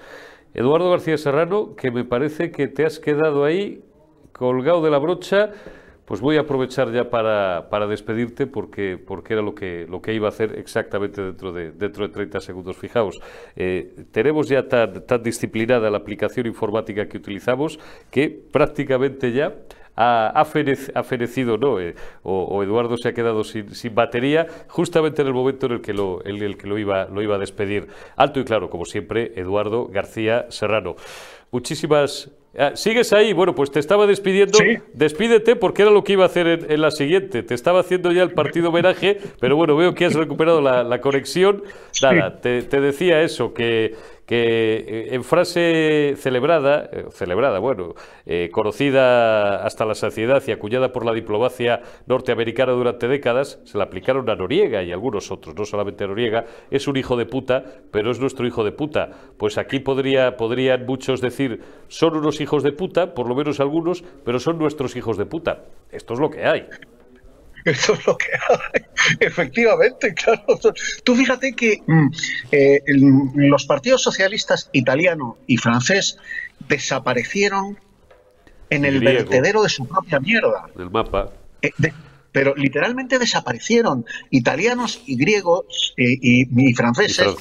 Eduardo 0.54 0.92
García 0.92 1.18
Serrano, 1.18 1.76
que 1.76 1.92
me 1.92 2.06
parece 2.06 2.52
que 2.52 2.68
te 2.68 2.86
has 2.86 3.00
quedado 3.00 3.44
ahí 3.44 3.84
colgado 4.32 4.82
de 4.82 4.92
la 4.92 4.98
brocha, 4.98 5.52
pues 6.06 6.22
voy 6.22 6.38
a 6.38 6.42
aprovechar 6.42 6.92
ya 6.92 7.10
para, 7.12 7.68
para, 7.70 7.86
despedirte 7.86 8.48
porque, 8.48 8.98
porque 8.98 9.34
era 9.34 9.44
lo 9.44 9.54
que, 9.54 9.86
lo 9.88 10.02
que 10.02 10.12
iba 10.12 10.28
a 10.28 10.30
hacer 10.30 10.58
exactamente 10.58 11.22
dentro 11.22 11.52
de, 11.52 11.72
dentro 11.72 12.08
de 12.08 12.12
30 12.12 12.40
segundos. 12.40 12.78
Fijaos, 12.78 13.20
eh, 13.56 13.94
tenemos 14.12 14.50
ya 14.50 14.68
tan, 14.68 15.06
tan 15.06 15.22
disciplinada 15.22 15.92
la 15.92 15.98
aplicación 15.98 16.48
informática 16.48 17.08
que 17.08 17.18
utilizamos 17.18 17.80
que 18.10 18.30
prácticamente 18.52 19.32
ya 19.32 19.54
ha, 19.96 20.46
fenecido, 21.04 21.58
¿no? 21.58 21.80
Eh, 21.80 21.94
o, 22.24 22.64
Eduardo 22.64 22.98
se 22.98 23.10
ha 23.10 23.14
quedado 23.14 23.44
sin, 23.44 23.68
batería 23.94 24.48
justamente 24.68 25.22
en 25.22 25.28
el 25.28 25.34
momento 25.34 25.66
en 25.66 25.74
el 25.74 25.82
que, 25.82 25.94
lo, 25.94 26.26
en 26.26 26.42
el 26.42 26.58
que 26.58 26.68
lo, 26.68 26.78
iba, 26.78 27.06
lo 27.06 27.22
iba 27.22 27.36
a 27.36 27.40
despedir. 27.40 27.88
Alto 28.16 28.40
y 28.40 28.46
claro, 28.46 28.70
como 28.70 28.86
siempre, 28.86 29.34
Eduardo 29.36 29.88
García 29.88 30.48
Serrano. 30.50 30.96
Muchísimas 31.52 32.32
¿Sigues 32.74 33.14
ahí? 33.14 33.32
Bueno, 33.34 33.56
pues 33.56 33.72
te 33.72 33.80
estaba 33.80 34.06
despidiendo. 34.06 34.58
Despídete 34.94 35.56
porque 35.56 35.84
era 35.84 35.92
lo 35.92 36.04
que 36.04 36.14
iba 36.14 36.24
a 36.24 36.28
hacer 36.28 36.66
en, 36.70 36.82
la 36.82 36.92
siguiente. 36.92 37.44
Te 37.44 37.54
estaba 37.54 37.80
haciendo 37.80 38.12
ya 38.12 38.24
el 38.24 38.32
partido 38.32 38.70
homenaje, 38.70 39.18
pero 39.40 39.56
bueno, 39.56 39.76
veo 39.76 39.94
que 39.94 40.06
has 40.06 40.14
recuperado 40.14 40.62
la, 40.62 41.02
conexión. 41.02 41.64
Nada, 42.02 42.42
te, 42.42 42.62
decía 42.62 43.22
eso, 43.22 43.54
que, 43.54 43.96
que 44.30 44.76
eh, 44.76 45.16
en 45.16 45.24
frase 45.24 46.14
celebrada, 46.16 46.88
eh, 46.92 47.06
celebrada, 47.12 47.58
bueno, 47.58 47.96
eh, 48.28 48.50
conocida 48.52 49.66
hasta 49.66 49.86
la 49.86 49.96
saciedad 49.96 50.44
y 50.46 50.52
acuñada 50.52 50.92
por 50.92 51.04
la 51.04 51.14
diplomacia 51.14 51.82
norteamericana 52.06 52.74
durante 52.74 53.08
décadas, 53.08 53.60
se 53.64 53.80
la 53.80 53.86
aplicaron 53.86 54.30
a 54.30 54.36
Noriega 54.36 54.84
y 54.84 54.92
a 54.92 54.94
algunos 54.94 55.32
otros, 55.32 55.56
no 55.56 55.66
solamente 55.66 56.04
a 56.04 56.08
Noriega, 56.08 56.46
es 56.70 56.88
un 56.88 56.98
hijo 56.98 57.18
de 57.18 57.26
puta, 57.26 57.64
pero 57.90 58.12
es 58.12 58.20
nuestro 58.20 58.46
hijo 58.46 58.64
de 58.64 58.72
puta. 58.72 59.10
Pues 59.36 59.58
aquí 59.58 59.80
podría, 59.80 60.38
podrían 60.38 60.86
muchos 60.86 61.22
decir, 61.22 61.62
son 61.88 62.16
unos 62.16 62.40
hijos 62.40 62.49
de 62.58 62.72
puta, 62.72 63.14
por 63.14 63.28
lo 63.28 63.36
menos 63.36 63.60
algunos, 63.60 64.04
pero 64.26 64.40
son 64.40 64.58
nuestros 64.58 64.96
hijos 64.96 65.18
de 65.18 65.26
puta. 65.26 65.66
Esto 65.92 66.14
es 66.16 66.20
lo 66.20 66.30
que 66.30 66.46
hay. 66.46 66.68
Eso 67.66 67.94
es 67.94 68.08
lo 68.08 68.18
que 68.18 68.28
hay. 68.28 68.82
Efectivamente, 69.20 70.14
claro. 70.14 70.44
Tú 71.04 71.16
fíjate 71.16 71.54
que 71.54 71.82
mm, 71.86 72.08
eh, 72.52 72.82
los 73.36 73.66
partidos 73.66 74.02
socialistas 74.02 74.70
italiano 74.72 75.38
y 75.46 75.58
francés 75.58 76.18
desaparecieron 76.68 77.78
en 78.70 78.86
el 78.86 79.00
vertedero 79.00 79.64
de 79.64 79.70
su 79.70 79.88
propia 79.88 80.20
mierda. 80.20 80.68
Del 80.76 80.90
mapa. 80.90 81.32
Eh, 81.62 81.72
pero 82.32 82.56
literalmente 82.56 83.20
desaparecieron. 83.20 84.06
Italianos 84.30 85.02
y 85.06 85.16
griegos 85.18 85.94
eh, 85.98 86.18
y, 86.22 86.74
franceses, 86.74 87.36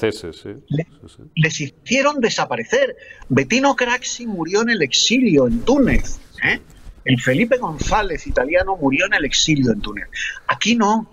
les 1.35 1.61
hicieron 1.61 2.19
desaparecer. 2.19 2.95
Bettino 3.29 3.75
Craxi 3.75 4.25
murió 4.25 4.61
en 4.61 4.69
el 4.69 4.81
exilio 4.81 5.47
en 5.47 5.61
Túnez. 5.61 6.19
¿eh? 6.43 6.59
El 7.05 7.19
Felipe 7.21 7.57
González 7.57 8.27
italiano 8.27 8.77
murió 8.77 9.05
en 9.05 9.13
el 9.13 9.25
exilio 9.25 9.71
en 9.71 9.81
Túnez. 9.81 10.07
Aquí 10.47 10.75
no. 10.75 11.11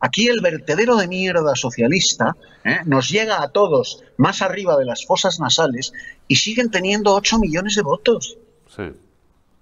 Aquí 0.00 0.28
el 0.28 0.40
vertedero 0.42 0.96
de 0.96 1.08
mierda 1.08 1.54
socialista 1.54 2.36
¿eh? 2.64 2.78
nos 2.84 3.08
llega 3.08 3.42
a 3.42 3.48
todos 3.48 4.04
más 4.18 4.42
arriba 4.42 4.76
de 4.76 4.84
las 4.84 5.06
fosas 5.06 5.40
nasales 5.40 5.94
y 6.28 6.36
siguen 6.36 6.70
teniendo 6.70 7.14
8 7.14 7.38
millones 7.38 7.74
de 7.74 7.82
votos. 7.82 8.36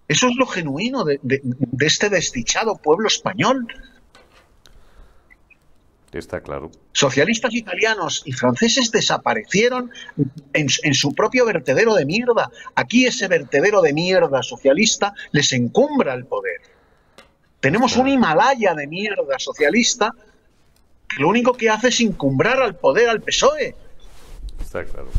Eso 0.08 0.28
es 0.28 0.36
lo 0.36 0.46
genuino 0.46 1.04
de, 1.04 1.20
de 1.22 1.86
este 1.86 2.08
desdichado 2.08 2.76
pueblo 2.76 3.08
español. 3.08 3.66
Está 6.12 6.40
claro. 6.42 6.70
Socialistas 6.92 7.54
italianos 7.54 8.22
y 8.26 8.32
franceses 8.32 8.90
desaparecieron 8.90 9.90
en, 10.52 10.94
su 10.94 11.14
propio 11.14 11.46
vertedero 11.46 11.94
de 11.94 12.04
mierda. 12.04 12.50
Aquí 12.74 13.06
ese 13.06 13.28
vertedero 13.28 13.80
de 13.80 13.94
mierda 13.94 14.42
socialista 14.42 15.14
les 15.30 15.52
encumbra 15.52 16.12
el 16.12 16.26
poder. 16.26 16.60
Tenemos 17.60 17.96
un 17.96 18.08
Himalaya 18.08 18.74
de 18.74 18.86
mierda 18.86 19.38
socialista 19.38 20.14
que 21.08 21.22
lo 21.22 21.28
único 21.28 21.54
que 21.54 21.70
hace 21.70 21.88
es 21.88 22.00
encumbrar 22.00 22.60
al 22.60 22.76
poder 22.76 23.08
al 23.08 23.22
PSOE. 23.22 23.74
Está 24.60 24.84
claro. 24.84 25.10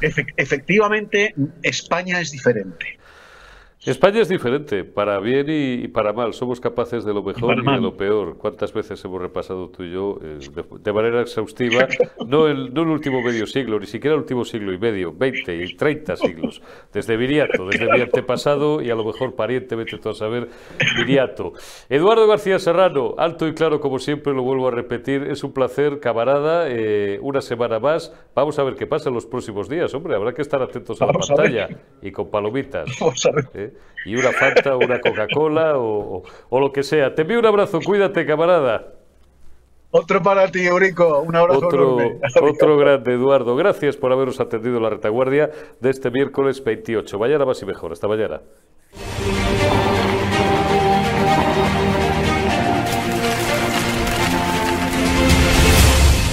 efectivamente, 0.00 1.34
España 1.62 2.20
es 2.20 2.30
diferente. 2.30 3.00
España 3.86 4.22
es 4.22 4.30
diferente, 4.30 4.82
para 4.82 5.20
bien 5.20 5.46
y, 5.48 5.88
para 5.88 6.14
mal. 6.14 6.32
Somos 6.32 6.58
capaces 6.58 7.04
de 7.04 7.12
lo 7.12 7.22
mejor 7.22 7.58
y, 7.58 7.70
de 7.70 7.80
lo 7.80 7.94
peor. 7.94 8.38
¿Cuántas 8.38 8.72
veces 8.72 9.04
hemos 9.04 9.20
repasado 9.20 9.68
tú 9.68 9.82
y 9.82 9.92
yo 9.92 10.18
eh, 10.22 10.38
de, 10.80 10.92
manera 10.92 11.20
exhaustiva? 11.20 11.86
No 12.26 12.46
el, 12.46 12.72
no 12.72 12.82
el 12.82 12.88
último 12.88 13.20
medio 13.20 13.46
siglo, 13.46 13.78
ni 13.78 13.86
siquiera 13.86 14.14
el 14.14 14.22
último 14.22 14.46
siglo 14.46 14.72
y 14.72 14.78
medio, 14.78 15.12
20 15.12 15.56
y 15.62 15.76
30 15.76 16.16
siglos. 16.16 16.62
Desde 16.92 17.18
Viriato, 17.18 17.66
desde 17.66 17.86
mi 17.92 18.00
antepasado 18.00 18.80
y 18.80 18.88
a 18.88 18.94
lo 18.94 19.04
mejor 19.04 19.34
pariente, 19.34 19.76
vete 19.76 19.98
tú 19.98 20.08
a 20.08 20.14
saber, 20.14 20.48
Viriato. 20.96 21.52
Eduardo 21.90 22.26
García 22.26 22.58
Serrano, 22.58 23.14
alto 23.18 23.46
y 23.46 23.52
claro 23.52 23.80
como 23.80 23.98
siempre, 23.98 24.32
lo 24.32 24.42
vuelvo 24.42 24.68
a 24.68 24.70
repetir. 24.70 25.24
Es 25.24 25.44
un 25.44 25.52
placer, 25.52 26.00
camarada. 26.00 26.68
Eh, 26.68 27.18
una 27.20 27.40
semana 27.42 27.78
más. 27.78 28.14
Vamos 28.34 28.58
a 28.58 28.64
ver 28.64 28.74
qué 28.74 28.86
pasa 28.86 29.10
en 29.10 29.14
los 29.14 29.26
próximos 29.26 29.68
días, 29.68 29.92
hombre. 29.94 30.14
Habrá 30.14 30.32
que 30.32 30.42
estar 30.42 30.62
atentos 30.62 31.00
a 31.02 31.06
la 31.06 31.12
pantalla 31.12 31.68
y 32.00 32.10
con 32.10 32.30
palomitas. 32.30 32.88
Vamos 32.98 33.26
a 33.26 33.30
ver. 33.30 33.44
¿eh? 33.54 33.73
Y 34.04 34.16
una 34.16 34.32
Fanta, 34.32 34.76
una 34.76 35.00
Coca-Cola 35.00 35.78
o, 35.78 36.22
lo 36.50 36.72
que 36.72 36.82
sea. 36.82 37.14
Te 37.14 37.22
envío 37.22 37.38
un 37.38 37.46
abrazo, 37.46 37.80
cuídate, 37.80 38.26
camarada. 38.26 38.92
Otro 39.90 40.22
para 40.22 40.50
ti, 40.50 40.66
Eurico. 40.66 41.20
Un 41.20 41.36
abrazo 41.36 41.66
otro, 41.66 41.98
Otro 42.42 42.76
grande, 42.76 43.14
Eduardo. 43.14 43.54
Gracias 43.56 43.96
por 43.96 44.12
haberos 44.12 44.40
atendido 44.40 44.80
la 44.80 44.90
retaguardia 44.90 45.50
de 45.80 45.90
este 45.90 46.10
miércoles 46.10 46.62
28. 46.62 47.18
Mañana 47.18 47.44
más 47.44 47.62
y 47.62 47.66
mejor. 47.66 47.92
Hasta 47.92 48.08
mañana. 48.08 48.40